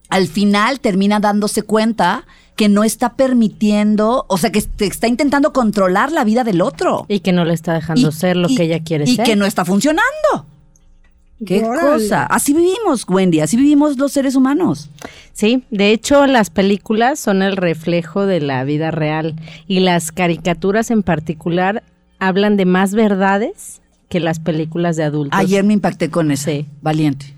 al 0.08 0.26
final 0.26 0.80
termina 0.80 1.20
dándose 1.20 1.62
cuenta 1.62 2.24
que 2.56 2.68
no 2.68 2.82
está 2.82 3.14
permitiendo, 3.14 4.24
o 4.28 4.36
sea, 4.36 4.50
que 4.50 4.58
est- 4.58 4.82
está 4.82 5.06
intentando 5.06 5.52
controlar 5.52 6.10
la 6.10 6.24
vida 6.24 6.42
del 6.42 6.60
otro. 6.60 7.06
Y 7.08 7.20
que 7.20 7.32
no 7.32 7.44
le 7.44 7.54
está 7.54 7.72
dejando 7.74 8.08
Y- 8.08 8.12
ser 8.12 8.36
lo 8.36 8.48
y- 8.50 8.56
que 8.56 8.64
ella 8.64 8.80
quiere 8.82 9.04
y 9.04 9.14
ser. 9.14 9.26
que 9.26 9.36
no 9.36 9.46
está 9.46 9.64
funcionando. 9.64 10.46
¿Qué 11.44 11.62
Órale. 11.62 11.88
cosa? 11.88 12.24
Así 12.24 12.54
vivimos, 12.54 13.06
Wendy, 13.08 13.40
así 13.40 13.56
vivimos 13.56 13.98
los 13.98 14.12
seres 14.12 14.36
humanos. 14.36 14.90
Sí, 15.32 15.64
de 15.70 15.90
hecho 15.90 16.26
las 16.26 16.48
películas 16.48 17.20
son 17.20 17.42
el 17.42 17.56
reflejo 17.56 18.24
de 18.24 18.40
la 18.40 18.64
vida 18.64 18.90
real 18.90 19.34
y 19.66 19.80
las 19.80 20.12
caricaturas 20.12 20.90
en 20.90 21.02
particular 21.02 21.82
hablan 22.18 22.56
de 22.56 22.64
más 22.64 22.94
verdades 22.94 23.82
que 24.08 24.20
las 24.20 24.40
películas 24.40 24.96
de 24.96 25.04
adultos. 25.04 25.38
Ayer 25.38 25.62
me 25.62 25.74
impacté 25.74 26.08
con 26.10 26.30
eso. 26.30 26.50
Sí. 26.50 26.66
Valiente. 26.80 27.35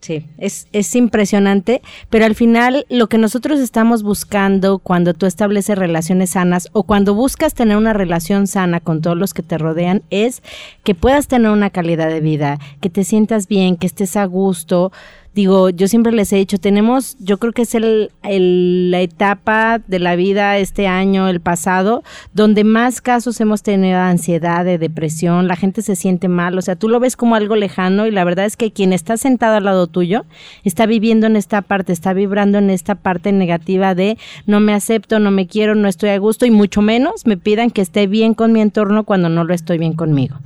Sí, 0.00 0.26
es, 0.38 0.66
es 0.72 0.96
impresionante, 0.96 1.82
pero 2.08 2.24
al 2.24 2.34
final 2.34 2.86
lo 2.88 3.10
que 3.10 3.18
nosotros 3.18 3.60
estamos 3.60 4.02
buscando 4.02 4.78
cuando 4.78 5.12
tú 5.12 5.26
estableces 5.26 5.76
relaciones 5.76 6.30
sanas 6.30 6.68
o 6.72 6.84
cuando 6.84 7.14
buscas 7.14 7.52
tener 7.52 7.76
una 7.76 7.92
relación 7.92 8.46
sana 8.46 8.80
con 8.80 9.02
todos 9.02 9.18
los 9.18 9.34
que 9.34 9.42
te 9.42 9.58
rodean 9.58 10.02
es 10.08 10.42
que 10.84 10.94
puedas 10.94 11.28
tener 11.28 11.50
una 11.50 11.68
calidad 11.68 12.08
de 12.08 12.20
vida, 12.20 12.58
que 12.80 12.88
te 12.88 13.04
sientas 13.04 13.46
bien, 13.46 13.76
que 13.76 13.86
estés 13.86 14.16
a 14.16 14.24
gusto, 14.24 14.90
digo, 15.34 15.70
yo 15.70 15.86
siempre 15.86 16.12
les 16.12 16.32
he 16.32 16.36
dicho, 16.36 16.58
tenemos, 16.58 17.16
yo 17.20 17.38
creo 17.38 17.52
que 17.52 17.62
es 17.62 17.74
el, 17.74 18.10
la 18.22 19.00
etapa 19.00 19.80
de 19.86 19.98
la 20.00 20.16
vida 20.16 20.58
este 20.58 20.88
año, 20.88 21.28
el 21.28 21.40
pasado, 21.40 22.02
donde 22.34 22.64
más 22.64 23.00
casos 23.00 23.40
hemos 23.40 23.62
tenido 23.62 23.96
de 23.96 24.04
ansiedad, 24.04 24.64
de 24.64 24.78
depresión, 24.78 25.46
la 25.46 25.56
gente 25.56 25.82
se 25.82 25.94
siente 25.94 26.28
mal, 26.28 26.58
o 26.58 26.62
sea, 26.62 26.74
tú 26.74 26.88
lo 26.88 26.98
ves 26.98 27.16
como 27.16 27.36
algo 27.36 27.54
lejano 27.54 28.06
y 28.06 28.10
la 28.10 28.24
verdad 28.24 28.44
es 28.44 28.56
que 28.56 28.72
quien 28.72 28.92
está 28.92 29.16
sentado 29.16 29.56
al 29.56 29.64
lado 29.64 29.86
tuyo 29.86 30.24
está 30.64 30.86
viviendo 30.86 31.26
en 31.26 31.36
esta 31.36 31.62
parte, 31.62 31.92
está 31.92 32.12
vibrando 32.12 32.58
en 32.58 32.70
esta 32.70 32.96
parte 32.96 33.32
negativa 33.32 33.94
de 33.94 34.18
no 34.46 34.58
me 34.58 34.74
acepto, 34.74 35.20
no 35.20 35.30
me 35.30 35.46
quiero, 35.46 35.74
no 35.74 35.88
estoy 35.88 36.10
a 36.10 36.18
gusto 36.18 36.44
y 36.44 36.50
mucho 36.50 36.82
menos 36.82 37.26
me 37.26 37.36
pidan 37.36 37.70
que 37.70 37.82
esté 37.82 38.06
bien 38.06 38.34
con 38.34 38.52
mi 38.52 38.60
entorno 38.60 39.04
cuando 39.04 39.28
no 39.28 39.44
lo 39.44 39.54
estoy 39.54 39.78
bien 39.78 39.92
conmigo. 39.92 40.36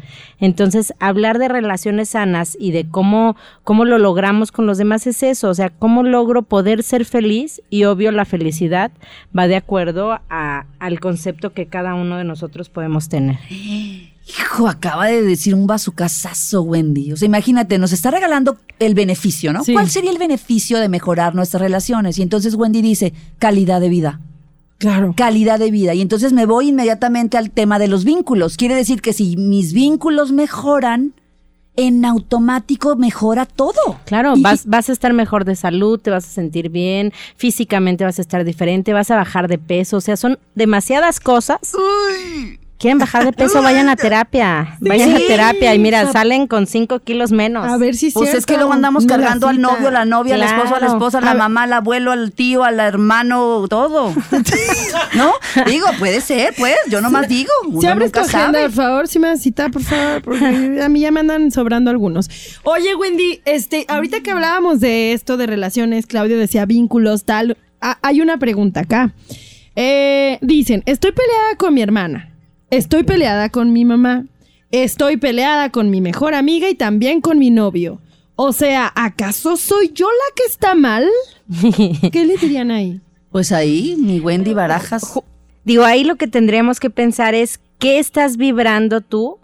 Entonces, 0.41 0.93
hablar 0.99 1.39
de 1.39 1.49
relaciones 1.49 2.11
sanas 2.11 2.57
y 2.59 2.73
de 2.73 2.87
cómo, 2.87 3.37
cómo 3.63 3.85
lo 3.85 3.99
logramos 3.99 4.53
con 4.53 4.67
los 4.67 4.74
demás 4.79 5.07
es 5.07 5.23
eso, 5.23 5.49
o 5.49 5.55
sea, 5.55 5.71
cómo 5.71 6.03
logro 6.03 6.43
poder 6.43 6.83
ser 6.83 7.05
feliz 7.05 7.63
y 7.71 7.85
obvio 7.85 8.11
la 8.13 8.25
felicidad 8.25 8.91
va 9.37 9.47
de 9.49 9.57
acuerdo 9.57 10.19
a- 10.31 10.67
al 10.79 11.01
concepto 11.01 11.53
que 11.53 11.67
cada 11.67 11.95
uno 11.95 12.17
de 12.17 12.25
nosotros 12.25 12.69
podemos 12.69 13.09
tener. 13.09 13.39
Hijo, 14.27 14.69
acaba 14.69 15.07
de 15.07 15.23
decir 15.23 15.55
un 15.55 15.67
bazucazazo, 15.67 16.63
Wendy. 16.63 17.13
O 17.13 17.17
sea, 17.17 17.27
imagínate, 17.27 17.77
nos 17.79 17.93
está 17.93 18.11
regalando 18.11 18.57
el 18.79 18.95
beneficio, 18.95 19.53
¿no? 19.53 19.63
Sí. 19.65 19.75
¿Cuál 19.75 19.91
sería 19.91 20.11
el 20.11 20.19
beneficio 20.19 20.79
de 20.79 20.89
mejorar 20.89 21.35
nuestras 21.35 21.61
relaciones? 21.61 22.19
Y 22.19 22.23
entonces 22.23 22.55
Wendy 22.55 22.81
dice, 22.81 23.13
calidad 23.39 23.81
de 23.83 23.91
vida. 23.91 24.21
Claro. 24.79 25.15
Calidad 25.17 25.59
de 25.59 25.71
vida. 25.71 25.95
Y 25.95 26.01
entonces 26.01 26.33
me 26.33 26.47
voy 26.47 26.69
inmediatamente 26.69 27.37
al 27.37 27.51
tema 27.51 27.79
de 27.79 27.89
los 27.89 28.05
vínculos. 28.05 28.57
Quiere 28.57 28.75
decir 28.75 29.03
que 29.03 29.13
si 29.13 29.37
mis 29.37 29.73
vínculos 29.75 30.33
mejoran, 30.33 31.13
en 31.77 32.05
automático 32.05 32.97
mejora 32.97 33.47
todo. 33.47 33.99
Claro, 34.05 34.35
Y- 34.37 34.43
vas, 34.43 34.67
vas 34.67 34.89
a 34.89 34.93
estar 34.93 35.13
mejor 35.13 35.45
de 35.45 35.57
salud, 35.57 35.99
te 36.01 36.11
vas 36.11 36.25
a 36.25 36.29
sentir 36.29 36.69
bien, 36.69 37.13
físicamente 37.37 38.05
vas 38.05 38.19
a 38.19 38.23
estar 38.23 38.45
diferente, 38.45 38.93
vas 38.93 39.11
a 39.11 39.17
bajar 39.17 39.49
de 39.49 39.59
peso, 39.59 39.97
o 39.97 40.01
sea, 40.01 40.17
son 40.17 40.39
demasiadas 40.55 41.21
cosas. 41.21 41.59
Quieren 42.85 42.99
bajar 42.99 43.25
de 43.25 43.33
peso, 43.33 43.63
vayan 43.63 43.89
a 43.89 43.97
terapia, 43.97 44.77
vayan 44.81 45.15
a 45.17 45.19
terapia 45.19 45.75
y 45.75 45.79
mira, 45.79 46.13
salen 46.13 46.47
con 46.47 46.67
5 46.67 46.99
kilos 46.99 47.33
menos. 47.33 47.67
A 47.67 47.79
ver 47.79 47.95
si 47.95 48.11
Pues 48.11 48.35
es 48.35 48.45
que 48.45 48.59
luego 48.59 48.75
andamos 48.75 49.07
cargando 49.07 49.49
al 49.49 49.59
novio, 49.59 49.89
a 49.89 49.91
la 49.91 50.05
novia, 50.05 50.35
al 50.35 50.43
esposo, 50.43 50.67
a 50.69 50.71
la 50.73 50.79
Claro. 50.81 50.93
esposa, 50.93 51.19
a 51.19 51.21
la 51.23 51.31
A 51.31 51.35
mamá, 51.35 51.63
al 51.63 51.73
abuelo, 51.73 52.13
al 52.13 52.33
tío, 52.33 52.63
al 52.63 52.79
hermano, 52.81 53.65
todo. 53.71 54.13
¿No? 55.15 55.33
Digo, 55.65 55.87
puede 55.99 56.21
ser, 56.21 56.53
pues. 56.59 56.75
Yo 56.91 57.01
nomás 57.01 57.27
digo. 57.27 57.51
Uno 57.69 57.81
Si 57.81 57.87
abres 57.87 58.13
tu 58.13 58.21
agenda, 58.21 58.53
sabe. 58.53 58.63
por 58.65 58.73
favor, 58.73 59.09
si 59.09 59.19
me 59.19 59.29
das 59.29 59.41
cita, 59.41 59.71
por 59.71 59.83
favor, 59.83 60.21
porque 60.21 60.45
a 60.85 60.89
mí 60.91 61.01
ya 61.01 61.11
me 61.11 61.21
andan 61.21 61.51
sobrando 61.53 61.91
algunos. 61.91 62.29
Oye, 62.65 62.95
Wendy, 62.97 63.41
este, 63.47 63.87
ahorita 63.89 64.21
que 64.21 64.31
hablábamos 64.31 64.81
de 64.81 65.15
esto 65.15 65.39
de 65.39 65.47
relaciones, 65.47 66.07
Claudio 66.07 66.37
decía 66.37 66.67
vínculos, 66.67 67.25
tal, 67.25 67.57
ha- 67.81 67.99
hay 68.03 68.21
una 68.21 68.37
pregunta 68.37 68.81
acá. 68.81 69.15
Eh, 69.75 70.37
dicen, 70.43 70.83
estoy 70.85 71.13
peleada 71.13 71.57
con 71.57 71.73
mi 71.73 71.81
hermana, 71.81 72.29
estoy 72.77 73.03
peleada 73.03 73.49
con 73.49 73.73
mi 73.73 73.85
mamá, 73.85 74.25
estoy 74.71 75.17
peleada 75.17 75.71
con 75.71 75.91
mi 75.91 76.01
mejor 76.01 76.35
amiga 76.35 76.69
y 76.69 76.75
también 76.75 77.21
con 77.21 77.39
mi 77.39 77.51
novio. 77.51 78.01
O 78.37 78.53
sea, 78.53 78.93
¿acaso 78.95 79.57
soy 79.57 79.93
yo 79.95 80.07
la 80.07 80.35
que 80.35 80.45
está 80.45 80.75
mal? 80.75 81.09
¿Qué 82.13 82.25
le 82.25 82.37
dirían 82.37 82.71
ahí? 82.71 83.01
Pues 83.31 83.53
ahí, 83.53 83.97
mi 83.99 84.21
Wendy 84.21 84.55
Barajas. 84.55 85.21
Digo, 85.65 85.85
ahí 85.85 86.05
lo 86.05 86.17
que 86.17 86.27
tendríamos 86.27 86.81
que 86.81 86.91
pensar 86.91 87.35
es 87.35 87.61
qué 87.79 87.99
estás 87.99 88.37
vibrando 88.37 89.01
tú, 89.01 89.39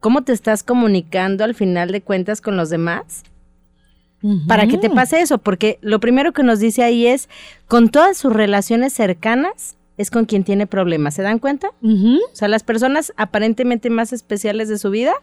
cómo 0.00 0.22
te 0.22 0.32
estás 0.32 0.62
comunicando 0.62 1.44
al 1.44 1.54
final 1.54 1.92
de 1.92 2.02
cuentas 2.02 2.40
con 2.40 2.56
los 2.56 2.70
demás 2.70 3.22
para 4.46 4.66
que 4.66 4.78
te 4.78 4.88
pase 4.88 5.20
eso, 5.20 5.38
porque 5.38 5.78
lo 5.82 5.98
primero 5.98 6.32
que 6.32 6.44
nos 6.44 6.60
dice 6.60 6.84
ahí 6.84 7.06
es, 7.06 7.28
con 7.66 7.88
todas 7.88 8.16
sus 8.16 8.32
relaciones 8.32 8.92
cercanas, 8.92 9.76
es 9.96 10.10
con 10.10 10.24
quien 10.24 10.44
tiene 10.44 10.66
problemas. 10.66 11.14
¿Se 11.14 11.22
dan 11.22 11.38
cuenta? 11.38 11.70
O 11.82 12.36
sea, 12.36 12.48
las 12.48 12.62
personas 12.62 13.12
aparentemente 13.16 13.90
más 13.90 14.12
especiales 14.12 14.68
de 14.68 14.78
su 14.78 14.90
vida 14.90 15.14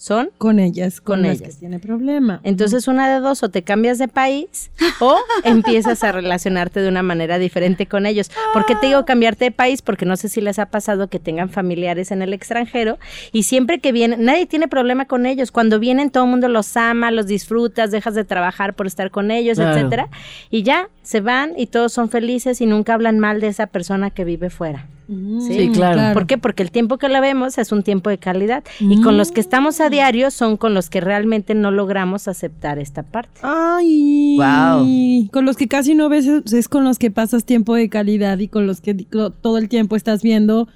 son 0.00 0.30
Con 0.38 0.60
ellas, 0.60 1.00
con, 1.00 1.16
Con 1.16 1.22
las 1.26 1.40
ellas. 1.40 1.54
que 1.54 1.58
tiene 1.60 1.80
problema. 1.80 2.38
Entonces, 2.44 2.86
una 2.86 3.12
de 3.12 3.18
dos, 3.18 3.42
o 3.42 3.48
te 3.48 3.62
cambias 3.62 3.98
de 3.98 4.06
país 4.06 4.70
o 5.00 5.16
empiezas 5.42 6.04
a 6.04 6.12
relacionarte 6.12 6.80
de 6.80 6.88
una 6.88 7.02
manera 7.02 7.36
diferente 7.40 7.86
con 7.86 8.06
ellos. 8.06 8.30
¿Por 8.52 8.64
qué 8.64 8.76
te 8.76 8.86
digo 8.86 9.04
cambiarte 9.04 9.46
de 9.46 9.50
país? 9.50 9.82
Porque 9.82 10.06
no 10.06 10.16
sé 10.16 10.28
si 10.28 10.40
les 10.40 10.60
ha 10.60 10.66
pasado 10.66 11.08
que 11.08 11.18
tengan 11.18 11.48
familiares 11.50 12.12
en 12.12 12.22
el 12.22 12.32
extranjero 12.32 12.96
y 13.32 13.42
siempre 13.42 13.80
que 13.80 13.90
vienen, 13.90 14.24
nadie 14.24 14.46
tiene 14.46 14.68
problema 14.68 15.06
con 15.06 15.26
ellos. 15.26 15.50
Cuando 15.50 15.80
vienen, 15.80 16.10
todo 16.10 16.24
el 16.24 16.30
mundo 16.30 16.46
los 16.46 16.76
ama, 16.76 17.10
los 17.10 17.26
disfrutas, 17.26 17.90
dejas 17.90 18.14
de 18.14 18.24
trabajar 18.24 18.74
por 18.74 18.86
estar 18.86 19.10
con 19.10 19.32
ellos, 19.32 19.58
Claro. 19.58 19.76
etcétera. 19.76 20.08
Y 20.48 20.62
ya 20.62 20.88
se 21.02 21.20
van 21.20 21.54
y 21.56 21.66
todos 21.66 21.92
son 21.92 22.08
felices 22.08 22.60
y 22.60 22.66
nunca 22.66 22.94
hablan 22.94 23.18
mal 23.18 23.40
de 23.40 23.48
esa 23.48 23.66
persona 23.66 24.10
que 24.10 24.24
vive 24.24 24.48
fuera. 24.48 24.86
Sí, 25.08 25.70
claro. 25.72 26.12
¿Por 26.12 26.26
qué? 26.26 26.36
Porque 26.36 26.62
el 26.62 26.70
tiempo 26.70 26.98
que 26.98 27.08
la 27.08 27.20
vemos 27.20 27.56
es 27.56 27.72
un 27.72 27.82
tiempo 27.82 28.10
de 28.10 28.18
calidad 28.18 28.62
y 28.78 29.00
con 29.00 29.16
los 29.16 29.32
que 29.32 29.40
estamos 29.40 29.80
a 29.80 29.88
diario 29.88 30.30
son 30.30 30.56
con 30.58 30.74
los 30.74 30.90
que 30.90 31.00
realmente 31.00 31.54
no 31.54 31.70
logramos 31.70 32.28
aceptar 32.28 32.78
esta 32.78 33.02
parte. 33.02 33.40
Ay. 33.42 34.34
Guau. 34.36 34.86
Con 35.32 35.46
los 35.46 35.56
que 35.56 35.66
casi 35.66 35.94
no 35.94 36.08
ves 36.10 36.26
es- 36.26 36.52
es 36.52 36.68
con 36.68 36.84
los 36.84 36.98
que 36.98 37.10
pasas 37.10 37.44
tiempo 37.44 37.74
de 37.74 37.88
calidad 37.88 38.38
y 38.38 38.48
con 38.48 38.66
los 38.66 38.80
que 38.82 38.94
todo 38.94 39.56
el 39.58 39.68
tiempo 39.70 39.96
estás 39.96 40.22
viendo, 40.22 40.68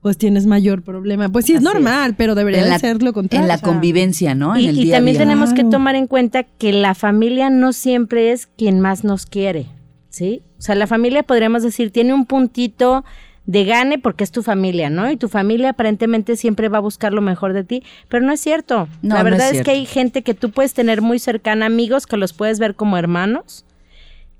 pues 0.00 0.16
tienes 0.16 0.46
mayor 0.46 0.82
problema. 0.82 1.28
Pues 1.28 1.46
sí, 1.46 1.52
es 1.52 1.58
Así 1.58 1.64
normal, 1.64 2.14
pero 2.16 2.34
debería 2.36 2.60
En 2.60 2.64
de 2.66 2.70
la- 2.70 2.78
ser 2.78 3.02
lo 3.02 3.12
contrario. 3.12 3.42
En 3.44 3.48
la 3.48 3.58
convivencia, 3.58 4.34
¿no? 4.34 4.54
En 4.54 4.62
y 4.62 4.68
el 4.68 4.78
y 4.78 4.84
día 4.84 4.96
también 4.96 5.16
día. 5.16 5.24
tenemos 5.26 5.52
que 5.54 5.64
tomar 5.64 5.94
en 5.96 6.06
cuenta 6.06 6.44
que 6.44 6.72
la 6.72 6.94
familia 6.94 7.50
no 7.50 7.72
siempre 7.72 8.32
es 8.32 8.46
quien 8.46 8.78
más 8.80 9.02
nos 9.04 9.26
quiere, 9.26 9.66
¿sí? 10.08 10.42
O 10.58 10.62
sea, 10.62 10.74
la 10.76 10.86
familia 10.86 11.22
podríamos 11.24 11.62
decir 11.64 11.90
tiene 11.90 12.14
un 12.14 12.26
puntito 12.26 13.04
de 13.46 13.64
gane 13.64 13.98
porque 13.98 14.22
es 14.24 14.30
tu 14.30 14.42
familia, 14.42 14.88
¿no? 14.88 15.10
Y 15.10 15.16
tu 15.16 15.28
familia 15.28 15.70
aparentemente 15.70 16.36
siempre 16.36 16.68
va 16.68 16.78
a 16.78 16.80
buscar 16.80 17.12
lo 17.12 17.20
mejor 17.20 17.52
de 17.52 17.64
ti, 17.64 17.82
pero 18.08 18.24
no 18.24 18.32
es 18.32 18.40
cierto. 18.40 18.88
No, 19.02 19.16
la 19.16 19.22
no 19.22 19.28
es 19.30 19.32
verdad 19.32 19.54
es, 19.54 19.62
que 19.62 19.70
hay 19.72 19.84
gente 19.86 20.22
que 20.22 20.34
tú 20.34 20.50
puedes 20.50 20.74
tener 20.74 21.02
muy 21.02 21.18
cercana, 21.18 21.66
amigos 21.66 22.06
que 22.06 22.16
los 22.16 22.32
puedes 22.32 22.58
ver 22.58 22.74
como 22.74 22.96
hermanos. 22.96 23.64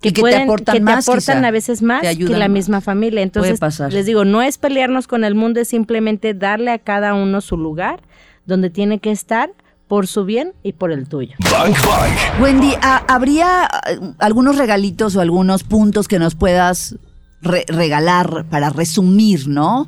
Y 0.04 0.10
que 0.12 0.20
te 0.22 0.34
aportan 0.36 0.72
que 0.74 0.80
te 0.80 0.84
más, 0.84 1.08
aportan 1.08 1.38
quizá. 1.38 1.46
a 1.48 1.50
veces 1.52 1.80
más 1.80 2.02
que 2.02 2.16
la 2.24 2.48
más. 2.48 2.50
misma 2.50 2.80
familia. 2.80 3.22
Entonces, 3.22 3.60
pasar. 3.60 3.92
les 3.92 4.04
digo, 4.04 4.24
no 4.24 4.42
es 4.42 4.58
pelearnos 4.58 5.06
con 5.06 5.22
el 5.22 5.36
mundo, 5.36 5.60
es 5.60 5.68
simplemente 5.68 6.34
darle 6.34 6.72
a 6.72 6.78
cada 6.78 7.14
uno 7.14 7.40
su 7.40 7.56
lugar 7.56 8.00
donde 8.44 8.68
tiene 8.70 8.98
que 8.98 9.12
estar 9.12 9.50
por 9.86 10.08
su 10.08 10.24
bien 10.24 10.54
y 10.64 10.72
por 10.72 10.90
el 10.90 11.08
tuyo. 11.08 11.34
Bang 11.52 11.74
Bang. 11.86 12.42
Wendy, 12.42 12.74
¿ha- 12.82 13.04
¿habría 13.08 13.68
eh, 13.88 13.98
algunos 14.18 14.56
regalitos 14.58 15.14
o 15.14 15.20
algunos 15.20 15.62
puntos 15.62 16.08
que 16.08 16.18
nos 16.18 16.34
puedas 16.34 16.96
re- 17.42 17.64
regalar 17.68 18.46
para 18.48 18.70
resumir, 18.70 19.48
¿no? 19.48 19.86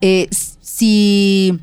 Eh, 0.00 0.28
si, 0.60 1.58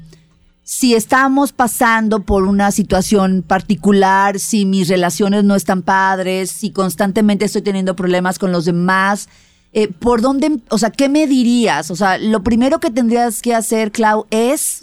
si 0.63 0.93
estamos 0.93 1.51
pasando 1.51 2.21
por 2.21 2.43
una 2.43 2.71
situación 2.71 3.43
particular, 3.45 4.39
si 4.39 4.65
mis 4.65 4.87
relaciones 4.87 5.43
no 5.43 5.55
están 5.55 5.81
padres, 5.81 6.51
si 6.51 6.71
constantemente 6.71 7.45
estoy 7.45 7.61
teniendo 7.63 7.95
problemas 7.95 8.37
con 8.39 8.51
los 8.51 8.65
demás, 8.65 9.27
eh, 9.73 9.87
¿por 9.87 10.21
dónde, 10.21 10.59
o 10.69 10.77
sea, 10.77 10.89
qué 10.89 11.09
me 11.09 11.27
dirías? 11.27 11.91
O 11.91 11.95
sea, 11.95 12.17
lo 12.17 12.43
primero 12.43 12.79
que 12.79 12.89
tendrías 12.91 13.41
que 13.41 13.53
hacer, 13.55 13.91
Clau, 13.91 14.25
es, 14.31 14.81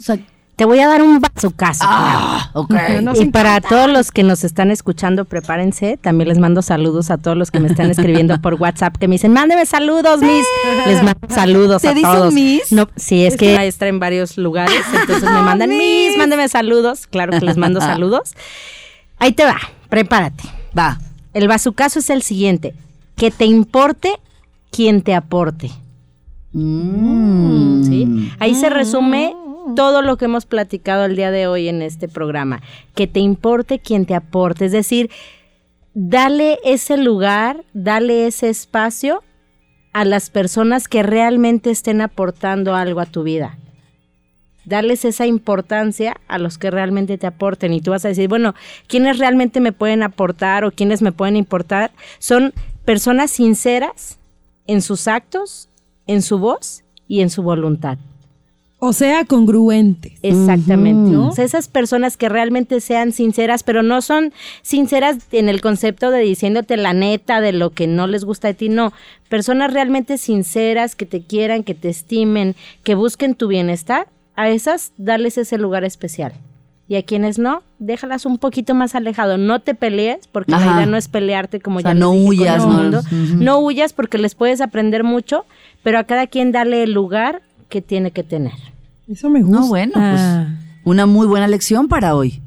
Te 0.57 0.65
voy 0.65 0.79
a 0.79 0.87
dar 0.87 1.03
un 1.03 1.19
bazucazo. 1.21 1.85
ah, 1.87 2.49
ok. 2.53 2.73
y 3.13 3.25
para 3.27 3.61
todos 3.61 3.87
los 3.87 4.11
que 4.11 4.23
nos 4.23 4.43
están 4.43 4.71
escuchando, 4.71 5.23
prepárense. 5.23 5.97
También 6.01 6.29
les 6.29 6.39
mando 6.39 6.63
saludos 6.63 7.11
a 7.11 7.19
todos 7.19 7.37
los 7.37 7.51
que 7.51 7.59
me 7.59 7.67
están 7.67 7.91
escribiendo 7.91 8.35
por 8.41 8.55
WhatsApp 8.55 8.97
que 8.97 9.07
me 9.07 9.13
dicen, 9.13 9.33
mándeme 9.33 9.67
saludos, 9.67 10.19
Miss. 10.19 10.47
Les 10.87 11.03
mando 11.03 11.27
saludos 11.29 11.83
¿Te 11.83 11.89
a 11.89 11.93
dicen 11.93 12.11
todos. 12.11 12.33
Miss? 12.33 12.71
No, 12.71 12.89
sí, 12.95 13.23
es 13.23 13.37
que 13.37 13.55
maestra 13.55 13.87
en 13.87 13.99
varios 13.99 14.35
lugares, 14.39 14.81
entonces 14.99 15.29
me 15.29 15.43
mandan 15.43 15.69
Miss, 15.69 16.17
mándeme 16.17 16.49
saludos. 16.49 17.05
Claro 17.05 17.39
que 17.39 17.45
les 17.45 17.57
mando 17.57 17.79
saludos. 17.91 18.33
Ahí 19.19 19.33
te 19.33 19.45
va, 19.45 19.59
prepárate. 19.89 20.43
Va. 20.75 20.99
El 21.35 21.47
bazucazo 21.47 21.99
es 21.99 22.09
el 22.09 22.23
siguiente, 22.23 22.73
que 23.15 23.29
te 23.29 23.45
importe 23.45 24.11
quien 24.71 25.03
te 25.03 25.13
aporte. 25.13 25.69
Mm. 26.53 27.83
¿sí? 27.83 28.31
Ahí 28.39 28.55
se 28.55 28.71
resume 28.71 29.35
todo 29.77 30.01
lo 30.01 30.17
que 30.17 30.25
hemos 30.25 30.47
platicado 30.47 31.05
el 31.05 31.15
día 31.15 31.29
de 31.29 31.45
hoy 31.45 31.67
en 31.67 31.83
este 31.83 32.07
programa. 32.07 32.63
Que 32.95 33.05
te 33.05 33.19
importe 33.19 33.77
quien 33.77 34.07
te 34.07 34.15
aporte. 34.15 34.65
Es 34.65 34.71
decir, 34.71 35.11
dale 35.93 36.57
ese 36.65 36.97
lugar, 36.97 37.63
dale 37.73 38.25
ese 38.25 38.49
espacio 38.49 39.23
a 39.93 40.03
las 40.03 40.31
personas 40.31 40.87
que 40.87 41.03
realmente 41.03 41.69
estén 41.69 42.01
aportando 42.01 42.73
algo 42.73 43.01
a 43.01 43.05
tu 43.05 43.21
vida. 43.21 43.59
Darles 44.65 45.05
esa 45.05 45.27
importancia 45.27 46.17
a 46.27 46.39
los 46.39 46.57
que 46.57 46.71
realmente 46.71 47.19
te 47.19 47.27
aporten. 47.27 47.71
Y 47.71 47.79
tú 47.79 47.91
vas 47.91 48.03
a 48.03 48.07
decir, 48.07 48.27
bueno, 48.29 48.55
¿quiénes 48.87 49.19
realmente 49.19 49.59
me 49.59 49.73
pueden 49.73 50.01
aportar 50.01 50.65
o 50.65 50.71
quiénes 50.71 51.03
me 51.03 51.11
pueden 51.11 51.35
importar? 51.35 51.91
Son 52.17 52.51
personas 52.83 53.29
sinceras 53.29 54.17
en 54.65 54.81
sus 54.81 55.07
actos, 55.07 55.69
en 56.07 56.23
su 56.23 56.39
voz 56.39 56.83
y 57.07 57.21
en 57.21 57.29
su 57.29 57.43
voluntad. 57.43 57.99
O 58.79 58.93
sea, 58.93 59.25
congruentes. 59.25 60.13
Exactamente. 60.21 61.17
O 61.17 61.31
sea, 61.31 61.43
esas 61.45 61.67
personas 61.67 62.15
que 62.15 62.29
realmente 62.29 62.79
sean 62.79 63.11
sinceras, 63.11 63.63
pero 63.63 63.81
no 63.81 64.03
son 64.03 64.33
sinceras 64.61 65.17
en 65.31 65.49
el 65.49 65.61
concepto 65.61 66.11
de 66.11 66.19
diciéndote 66.19 66.77
la 66.77 66.93
neta 66.93 67.41
de 67.41 67.53
lo 67.53 67.71
que 67.71 67.87
no 67.87 68.05
les 68.05 68.23
gusta 68.23 68.49
de 68.49 68.53
ti, 68.53 68.69
no. 68.69 68.93
Personas 69.29 69.73
realmente 69.73 70.19
sinceras, 70.19 70.95
que 70.95 71.07
te 71.07 71.21
quieran, 71.21 71.63
que 71.63 71.73
te 71.73 71.89
estimen, 71.89 72.55
que 72.83 72.93
busquen 72.93 73.33
tu 73.33 73.47
bienestar, 73.47 74.07
a 74.35 74.49
esas 74.49 74.91
darles 74.97 75.39
ese 75.39 75.57
lugar 75.57 75.83
especial. 75.83 76.33
Y 76.87 76.95
a 76.95 77.03
quienes 77.03 77.39
no, 77.39 77.63
déjalas 77.79 78.25
un 78.25 78.37
poquito 78.37 78.75
más 78.75 78.93
alejado. 78.93 79.37
No 79.37 79.59
te 79.59 79.73
pelees, 79.73 80.27
porque 80.27 80.53
Ajá. 80.53 80.65
la 80.67 80.75
idea 80.75 80.85
no 80.85 80.97
es 80.97 81.07
pelearte 81.07 81.59
como 81.59 81.79
O 81.79 81.81
sea, 81.81 81.91
ya 81.91 81.99
no 81.99 82.11
dije, 82.11 82.25
huyas, 82.25 82.65
¿no? 82.65 82.71
mundo. 82.71 83.01
No 83.11 83.57
huyas 83.57 83.91
porque 83.91 84.19
les 84.19 84.35
puedes 84.35 84.61
aprender 84.61 85.03
mucho, 85.03 85.45
pero 85.83 85.97
a 85.97 86.03
cada 86.05 86.27
quien 86.27 86.51
darle 86.51 86.83
el 86.83 86.93
lugar 86.93 87.41
que 87.69 87.81
tiene 87.81 88.11
que 88.11 88.23
tener. 88.23 88.53
Eso 89.09 89.29
me 89.29 89.41
gusta. 89.41 89.59
No, 89.61 89.67
bueno, 89.67 89.93
pues 89.93 90.21
una 90.83 91.05
muy 91.05 91.27
buena 91.27 91.47
lección 91.47 91.87
para 91.87 92.15
hoy. 92.15 92.41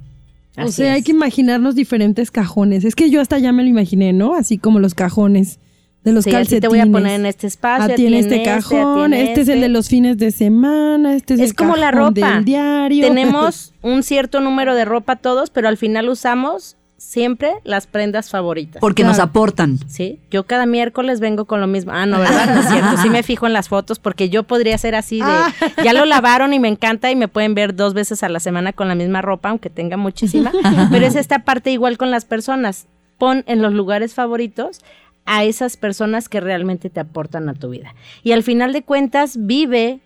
O 0.58 0.68
sea, 0.68 0.94
hay 0.94 1.02
que 1.02 1.12
imaginarnos 1.12 1.74
diferentes 1.74 2.30
cajones. 2.30 2.84
Es 2.84 2.94
que 2.94 3.08
yo 3.10 3.20
hasta 3.20 3.38
ya 3.38 3.52
me 3.52 3.62
lo 3.62 3.68
imaginé, 3.68 4.12
¿no? 4.12 4.34
Así 4.34 4.58
como 4.58 4.78
los 4.78 4.94
cajones 4.94 5.58
de 6.04 6.12
los 6.12 6.24
Sí, 6.24 6.30
calcetines. 6.30 6.60
te 6.62 6.68
voy 6.68 6.80
a 6.80 6.86
poner 6.86 7.18
en 7.20 7.26
este 7.26 7.46
espacio. 7.46 7.90
A 7.90 7.92
a 7.92 7.94
ti 7.94 8.04
en 8.06 8.12
ti 8.12 8.18
este 8.18 8.38
ti 8.38 8.44
cajón, 8.44 9.14
este 9.14 9.42
es 9.42 9.48
el 9.48 9.60
de 9.60 9.68
los 9.68 9.88
fines 9.88 10.18
de 10.18 10.30
semana, 10.32 11.14
este 11.14 11.34
es, 11.34 11.40
Es 11.40 11.50
el 11.50 11.56
como 11.56 11.76
la 11.76 11.90
cajón 11.92 12.14
ropa. 12.14 12.34
del 12.34 12.44
diario. 12.44 13.06
Tenemos 13.06 13.72
un 13.82 14.02
cierto 14.02 14.40
número 14.40 14.74
de 14.74 14.84
ropa 14.84 15.16
todos, 15.16 15.48
pero 15.50 15.68
al 15.68 15.76
final 15.78 16.08
usamos 16.10 16.76
siempre 17.00 17.54
las 17.64 17.86
prendas 17.86 18.28
favoritas. 18.28 18.78
Porque 18.78 19.04
nos 19.04 19.18
aportan. 19.18 19.78
Sí, 19.88 20.18
yo 20.30 20.44
cada 20.44 20.66
miércoles 20.66 21.18
vengo 21.18 21.46
con 21.46 21.58
lo 21.60 21.66
mismo. 21.66 21.92
Ah, 21.92 22.04
no, 22.04 22.18
¿verdad? 22.18 22.54
No 22.54 22.60
es 22.60 22.68
cierto. 22.68 22.96
Sí 23.02 23.08
me 23.08 23.22
fijo 23.22 23.46
en 23.46 23.54
las 23.54 23.70
fotos 23.70 23.98
porque 23.98 24.28
yo 24.28 24.42
podría 24.42 24.76
ser 24.76 24.94
así 24.94 25.16
de, 25.16 25.24
Ah. 25.26 25.50
ya 25.82 25.94
lo 25.94 26.04
lavaron 26.04 26.52
y 26.52 26.58
me 26.58 26.68
encanta 26.68 27.10
y 27.10 27.16
me 27.16 27.26
pueden 27.26 27.54
ver 27.54 27.74
dos 27.74 27.94
veces 27.94 28.22
a 28.22 28.28
la 28.28 28.38
semana 28.38 28.74
con 28.74 28.86
la 28.86 28.94
misma 28.94 29.22
ropa, 29.22 29.48
aunque 29.48 29.70
tenga 29.70 29.96
muchísima. 29.96 30.52
Pero 30.90 31.06
es 31.06 31.16
esta 31.16 31.40
parte 31.44 31.70
igual 31.72 31.96
con 31.96 32.10
las 32.10 32.26
personas. 32.26 32.86
Pon 33.16 33.44
en 33.46 33.62
los 33.62 33.72
lugares 33.72 34.12
favoritos 34.14 34.80
a 35.24 35.44
esas 35.44 35.78
personas 35.78 36.28
que 36.28 36.40
realmente 36.40 36.90
te 36.90 37.00
aportan 37.00 37.48
a 37.48 37.54
tu 37.54 37.70
vida. 37.70 37.94
Y 38.22 38.32
al 38.32 38.42
final 38.42 38.72
de 38.74 38.82
cuentas, 38.82 39.34
vive 39.38 40.00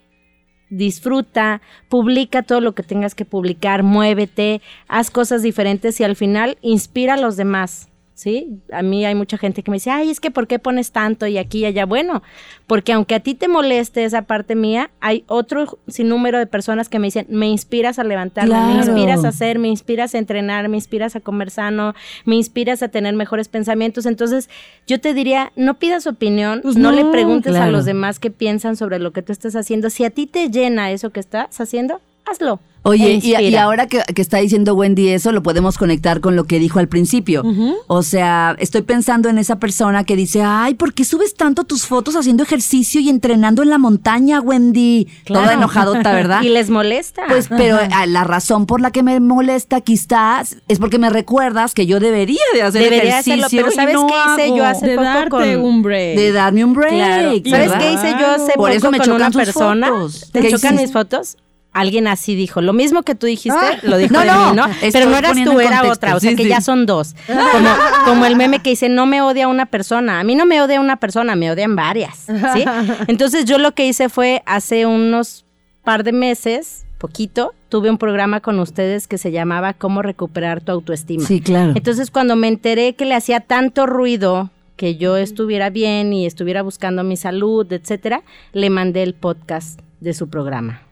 disfruta, 0.71 1.61
publica 1.89 2.43
todo 2.43 2.61
lo 2.61 2.75
que 2.75 2.83
tengas 2.83 3.15
que 3.15 3.25
publicar, 3.25 3.83
muévete, 3.83 4.61
haz 4.89 5.11
cosas 5.11 5.43
diferentes 5.43 6.01
y 6.01 6.05
al 6.05 6.17
final 6.17 6.59
inspira 6.63 7.15
a 7.15 7.19
los 7.19 7.37
demás. 7.37 7.89
¿Sí? 8.15 8.61
A 8.71 8.83
mí 8.83 9.05
hay 9.05 9.17
mucha 9.17 9.39
gente 9.39 9.65
que 9.65 9.73
me 9.73 9.77
dice, 9.77 9.91
ay, 9.91 10.09
es 10.09 10.21
que 10.21 10.31
¿por 10.31 10.47
qué 10.47 10.61
pones 10.61 10.93
tanto 10.93 11.27
y 11.27 11.37
aquí 11.37 11.59
y 11.59 11.65
allá? 11.65 11.85
Bueno, 11.85 12.23
porque 12.69 12.93
aunque 12.93 13.17
a 13.17 13.21
ti 13.21 13.35
te 13.35 13.49
moleste 13.49 14.05
esa 14.05 14.23
parte 14.23 14.55
mía, 14.55 14.91
hay 15.01 15.25
otro 15.27 15.81
sinnúmero 15.89 16.39
de 16.39 16.47
personas 16.47 16.89
que 16.89 17.01
me 17.01 17.09
dicen, 17.09 17.27
me 17.29 17.49
inspiras 17.49 17.99
a 17.99 18.05
levantarme, 18.05 18.55
me 18.55 18.75
inspiras 18.77 19.25
a 19.25 19.29
hacer, 19.29 19.59
me 19.59 19.67
inspiras 19.67 20.15
a 20.15 20.19
entrenar, 20.19 20.69
me 20.69 20.77
inspiras 20.77 21.17
a 21.17 21.21
comer 21.21 21.51
sano, 21.51 21.95
me 22.25 22.37
inspiras 22.37 22.85
a 22.85 22.89
tener 22.89 23.15
mejores 23.15 23.49
pensamientos. 23.49 24.07
Entonces, 24.07 24.49
yo 24.87 25.01
te 25.01 25.13
diría, 25.13 25.51
no 25.57 25.75
pidas 25.81 26.07
opinión, 26.07 26.61
Pues 26.63 26.77
no, 26.77 26.93
no, 26.93 26.97
le 26.97 27.05
preguntes 27.07 27.57
a 27.57 27.67
los 27.67 27.85
demás 27.85 28.21
qué 28.21 28.31
piensan 28.31 28.77
sobre 28.77 29.01
lo 29.01 29.13
que 29.13 29.23
tú 29.23 29.33
estás 29.33 29.57
haciendo. 29.57 29.91
Si 29.91 30.05
a 30.05 30.11
ti 30.11 30.27
te 30.27 30.51
llena 30.51 30.93
eso 30.93 31.11
que 31.11 31.19
estás 31.19 31.61
haciendo, 31.61 32.01
hazlo. 32.35 32.61
Oye, 32.87 33.19
y, 33.23 33.55
ahora 33.57 33.87
que, 33.87 34.03
que 34.15 34.21
está 34.21 34.37
diciendo 34.37 34.75
Wendy 34.75 35.09
eso, 35.09 35.33
lo 35.33 35.43
podemos 35.43 35.79
conectar 35.79 36.21
con 36.21 36.37
lo 36.37 36.45
que 36.45 36.59
dijo 36.59 36.79
al 36.81 36.87
principio. 36.87 37.43
O 37.87 38.03
sea, 38.03 38.55
estoy 38.59 38.83
pensando 38.83 39.31
en 39.31 39.39
esa 39.39 39.59
persona 39.59 40.05
que 40.05 40.17
dice, 40.17 40.43
ay, 40.43 40.75
¿por 40.75 40.93
qué 40.93 41.07
subes 41.07 41.35
tanto 41.35 41.65
tus 41.65 41.87
fotos 41.87 42.15
haciendo 42.15 42.43
ejercicio 42.43 43.01
y 43.01 43.09
entrenando 43.09 43.63
en 43.63 43.71
la 43.71 43.79
montaña, 43.79 44.39
Wendy? 44.43 45.09
Toda 45.25 45.45
Claro. 45.45 45.57
enojadota, 45.59 46.13
¿verdad? 46.13 46.43
Y 46.45 46.51
les 46.51 46.69
molesta. 46.69 47.23
Pues, 47.27 47.49
pero 47.49 47.79
ah, 47.91 48.05
la 48.05 48.23
razón 48.25 48.67
por 48.67 48.83
la 48.83 48.91
que 48.91 49.03
me 49.03 49.19
molesta 49.19 49.81
quizás 49.81 50.59
es 50.69 50.79
porque 50.79 50.99
me 50.99 51.09
recuerdas 51.09 51.73
que 51.73 51.87
yo 51.87 52.01
debería 52.01 52.43
de 52.53 52.61
hacer 52.65 52.83
Debería 52.83 53.21
ejercicio 53.21 53.47
hacerlo, 53.47 53.65
pero 53.65 53.75
¿sabes 53.75 53.95
no 53.95 54.07
qué 54.09 54.43
hice 54.45 54.57
yo 54.59 54.67
hace 54.67 54.87
de 54.89 54.97
poco 54.97 55.05
darte 55.07 55.31
con- 55.31 55.65
un 55.65 55.83
break. 55.83 56.19
De 56.19 56.33
darme 56.33 56.63
un 56.67 56.75
break. 56.75 56.93
Claro. 56.93 57.31
¿Sabes 57.31 57.71
¿verdad? 57.71 57.79
qué 57.79 57.93
hice 57.95 58.11
yo 58.21 58.27
hace 58.27 58.53
Por 58.57 58.57
poco 58.57 58.69
eso 58.69 58.91
me 58.91 58.99
con 58.99 59.07
chocan 59.07 59.17
una 59.23 59.31
tus 59.31 59.43
persona? 59.43 59.89
fotos. 59.89 60.29
¿Te 60.33 60.41
¿Qué 60.43 60.51
chocan 60.51 60.75
hiciste? 60.75 60.83
mis 60.83 60.93
fotos? 60.93 61.37
Alguien 61.75 62.07
así 62.07 62.35
dijo, 62.35 62.63
lo 62.63 62.73
mismo 62.73 63.03
que 63.03 63.15
tú 63.15 63.27
dijiste, 63.27 63.59
lo 63.83 63.99
dijo 63.99 64.15
No, 64.15 64.21
de 64.21 64.27
no, 64.27 64.51
mí, 64.51 64.57
¿no? 64.57 64.65
Pero 64.93 65.11
no 65.11 65.17
eras 65.19 65.37
tú, 65.45 65.61
era 65.61 65.83
otra, 65.91 66.17
o 66.17 66.21
sea 66.21 66.31
sí, 66.31 66.37
que 66.37 66.45
sí. 66.45 66.49
ya 66.49 66.61
son 66.61 66.87
dos. 66.87 67.15
Como, 67.27 67.69
como 68.07 68.25
el 68.25 68.37
meme 68.37 68.61
que 68.61 68.71
dice, 68.71 68.89
no 68.89 69.07
me 69.07 69.21
odia 69.21 69.49
una 69.49 69.67
persona. 69.67 70.21
A 70.21 70.25
mí 70.25 70.35
no 70.37 70.47
me 70.47 70.63
odia 70.63 70.81
una 70.81 70.97
persona, 70.97 71.37
me 71.37 71.51
odian 71.51 71.77
varias, 71.77 72.27
¿sí? 72.55 72.65
Entonces 73.09 73.45
yo 73.45 73.59
lo 73.59 73.73
que 73.73 73.87
hice 73.87 74.09
fue 74.09 74.43
hace 74.47 74.87
unos 74.87 75.45
par 75.83 76.05
de 76.05 76.13
meses, 76.13 76.87
poquito, 76.99 77.55
tuve 77.69 77.91
un 77.91 77.99
programa 77.99 78.41
con 78.41 78.59
ustedes 78.61 79.07
que 79.09 79.19
se 79.19 79.33
llamaba 79.33 79.73
Cómo 79.75 80.01
recuperar 80.01 80.61
tu 80.61 80.73
autoestima. 80.73 81.27
Sí, 81.27 81.41
claro. 81.41 81.73
Entonces, 81.75 82.11
cuando 82.11 82.37
me 82.37 82.49
enteré 82.49 82.95
que 82.95 83.05
le 83.05 83.15
hacía 83.15 83.41
tanto 83.41 83.85
ruido 83.87 84.51
que 84.77 84.97
yo 84.97 85.17
estuviera 85.17 85.71
bien 85.71 86.13
y 86.13 86.27
estuviera 86.27 86.63
buscando 86.63 87.05
mi 87.05 87.17
salud, 87.17 87.71
etcétera, 87.73 88.23
le 88.53 88.71
mandé 88.71 89.03
el 89.03 89.15
podcast 89.15 89.81
de 90.01 90.15
su 90.15 90.29
programa. 90.29 90.84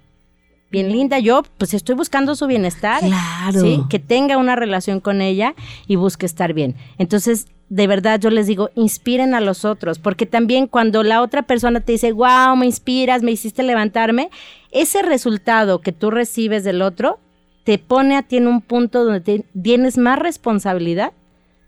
Bien 0.73 0.91
linda, 0.91 1.19
yo 1.19 1.43
pues 1.59 1.75
estoy 1.75 1.95
buscando 1.95 2.35
su 2.35 2.47
bienestar. 2.47 3.01
Claro. 3.01 3.61
¿sí? 3.61 3.81
Que 3.91 3.99
tenga 3.99 4.39
una 4.39 4.57
relación 4.57 4.99
con 5.01 5.21
ella 5.21 5.55
y 5.87 5.97
busque 5.97 6.27
estar 6.27 6.55
bien. 6.55 6.75
Entonces, 6.99 7.47
de 7.69 7.87
verdad 7.87 8.19
yo 8.19 8.31
les 8.31 8.47
digo, 8.47 8.71
inspiren 8.75 9.35
a 9.35 9.41
los 9.41 9.65
otros, 9.65 9.99
porque 9.99 10.27
también 10.27 10.67
cuando 10.67 11.03
la 11.03 11.23
otra 11.23 11.43
persona 11.43 11.81
te 11.81 11.93
dice, 11.93 12.13
wow, 12.13 12.57
me 12.57 12.67
inspiras, 12.67 13.23
me 13.23 13.33
hiciste 13.33 13.63
levantarme, 13.63 14.31
ese 14.71 15.03
resultado 15.03 15.81
que 15.81 15.93
tú 15.93 16.11
recibes 16.11 16.65
del 16.65 16.83
otro 16.83 17.19
te 17.65 17.79
pone 17.79 18.17
a 18.17 18.23
ti 18.23 18.39
en 18.39 18.49
un 18.49 18.61
punto 18.61 19.05
donde 19.05 19.21
te- 19.21 19.45
tienes 19.63 19.97
más 19.97 20.19
responsabilidad 20.19 21.13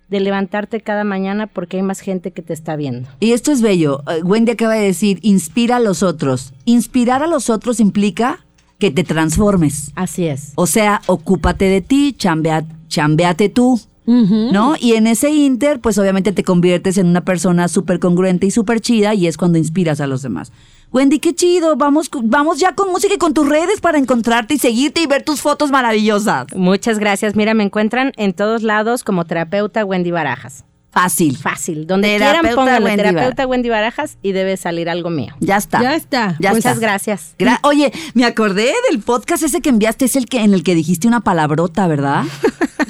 de 0.09 0.21
levantarte 0.21 0.81
cada 0.81 1.05
mañana 1.05 1.47
porque 1.47 1.77
hay 1.79 1.83
más 1.83 2.01
gente 2.01 2.33
que 2.33 2.43
te 2.43 2.53
está 2.53 2.77
viendo. 2.77 3.09
Y 3.21 3.33
esto 3.33 3.53
es 3.53 3.63
bello. 3.63 4.03
Eh, 4.11 4.23
Wendy 4.23 4.53
acaba 4.53 4.75
de 4.75 4.85
decir, 4.85 5.19
inspira 5.23 5.77
a 5.77 5.81
los 5.81 6.03
otros. 6.03 6.53
Inspirar 6.67 7.23
a 7.23 7.27
los 7.27 7.49
otros 7.49 7.81
implica 7.81 8.45
que 8.79 8.91
te 8.91 9.05
transformes. 9.05 9.93
Así 9.95 10.27
es. 10.27 10.53
O 10.57 10.67
sea, 10.67 11.01
ocúpate 11.07 11.67
de 11.67 11.81
ti, 11.81 12.15
chambea, 12.17 12.65
chambeate 12.89 13.49
tú, 13.49 13.81
¿no? 14.07 14.75
Y 14.79 14.95
en 14.95 15.07
ese 15.07 15.31
inter, 15.31 15.81
pues 15.81 15.97
obviamente 15.99 16.33
te 16.33 16.45
conviertes 16.45 16.99
en 16.99 17.07
una 17.07 17.25
persona 17.25 17.69
súper 17.69 17.99
congruente 17.99 18.47
y 18.47 18.51
súper 18.51 18.81
chida 18.81 19.15
y 19.15 19.27
es 19.27 19.37
cuando 19.37 19.59
inspiras 19.59 20.01
a 20.01 20.07
los 20.07 20.23
demás. 20.23 20.53
Wendy, 20.93 21.19
qué 21.19 21.35
chido. 21.35 21.77
Vamos, 21.77 22.09
vamos 22.23 22.61
ya 22.61 22.75
con 22.75 22.91
música 22.91 23.15
y 23.15 23.19
con 23.19 23.35
tus 23.35 23.49
redes 23.49 23.81
para 23.81 23.99
encontrarte 23.99 24.55
y 24.55 24.59
seguirte 24.59 25.03
y 25.03 25.07
ver 25.07 25.25
tus 25.25 25.41
fotos 25.41 25.71
maravillosas. 25.71 26.47
Muchas 26.55 27.01
gracias. 27.01 27.35
Mira, 27.35 27.53
me 27.55 27.65
encuentran 27.65 28.13
en 28.17 28.33
todos 28.33 28.63
lados 28.63 29.03
como 29.03 29.25
terapeuta 29.25 29.85
Wendy 29.85 30.13
Barajas. 30.13 30.65
Fácil. 30.95 31.37
Fácil. 31.37 31.87
Donde 31.87 32.09
Terapeuta 32.09 32.41
quieran 32.41 32.55
pónganle 32.57 32.87
Wendy 32.89 33.03
terapeuta 33.03 33.47
Wendy 33.47 33.69
Barajas 33.69 34.17
y 34.23 34.31
debe 34.33 34.57
salir 34.57 34.89
algo 34.89 35.11
mío. 35.11 35.35
Ya 35.41 35.57
está. 35.57 35.83
Ya 35.83 35.95
está. 35.97 36.37
Ya 36.39 36.51
está. 36.51 36.55
Muchas 36.55 36.79
gracias. 36.81 37.35
Gra- 37.39 37.59
Oye, 37.65 37.93
me 38.15 38.25
acordé 38.25 38.73
del 38.91 39.01
podcast 39.01 39.43
ese 39.43 39.61
que 39.61 39.71
enviaste, 39.71 40.05
es 40.05 40.15
el 40.15 40.27
que 40.27 40.41
en 40.43 40.55
el 40.55 40.63
que 40.63 40.75
dijiste 40.77 41.09
una 41.09 41.21
palabrota, 41.21 41.87
¿verdad? 41.89 42.23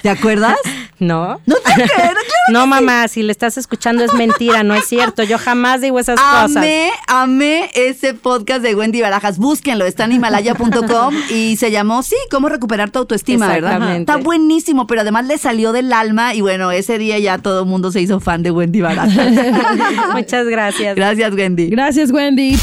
¿Te 0.02 0.10
acuerdas? 0.10 0.56
¿No? 1.04 1.40
No 1.46 1.56
te 1.56 1.72
creo, 1.74 1.86
claro 1.86 2.20
No, 2.50 2.66
mamá, 2.66 3.08
si 3.08 3.22
le 3.22 3.32
estás 3.32 3.56
escuchando 3.56 4.04
es 4.04 4.12
mentira, 4.12 4.62
no 4.62 4.74
es 4.74 4.86
cierto. 4.86 5.22
Yo 5.22 5.38
jamás 5.38 5.80
digo 5.80 5.98
esas 5.98 6.20
cosas. 6.20 6.56
Amé, 6.56 6.90
amé 7.06 7.70
ese 7.74 8.14
podcast 8.14 8.62
de 8.62 8.74
Wendy 8.74 9.00
Barajas. 9.00 9.38
Búsquenlo, 9.38 9.86
está 9.86 10.04
en 10.04 10.12
himalaya.com 10.12 11.14
y 11.30 11.56
se 11.56 11.70
llamó, 11.70 12.02
sí, 12.02 12.16
cómo 12.30 12.48
recuperar 12.48 12.90
tu 12.90 12.98
autoestima, 12.98 13.48
¿verdad? 13.48 13.96
Está 13.96 14.16
buenísimo, 14.16 14.86
pero 14.86 15.00
además 15.00 15.26
le 15.26 15.38
salió 15.38 15.72
del 15.72 15.92
alma 15.92 16.34
y 16.34 16.40
bueno, 16.42 16.70
ese 16.70 16.98
día 16.98 17.18
ya 17.18 17.38
todo 17.38 17.60
el 17.60 17.66
mundo 17.66 17.90
se 17.92 18.00
hizo 18.00 18.20
fan 18.20 18.42
de 18.42 18.50
Wendy 18.50 18.80
Barajas. 18.80 19.14
Muchas 20.12 20.46
gracias. 20.46 20.96
Gracias, 20.96 21.32
Wendy. 21.34 21.70
Gracias, 21.70 22.10
Wendy. 22.10 22.58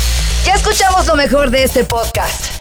Ya 0.45 0.55
escuchamos 0.55 1.07
lo 1.07 1.15
mejor 1.15 1.49
de 1.49 1.63
este 1.63 1.83
podcast. 1.83 2.60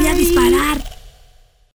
voy 0.01 0.09
a 0.09 0.15
disparar. 0.15 1.00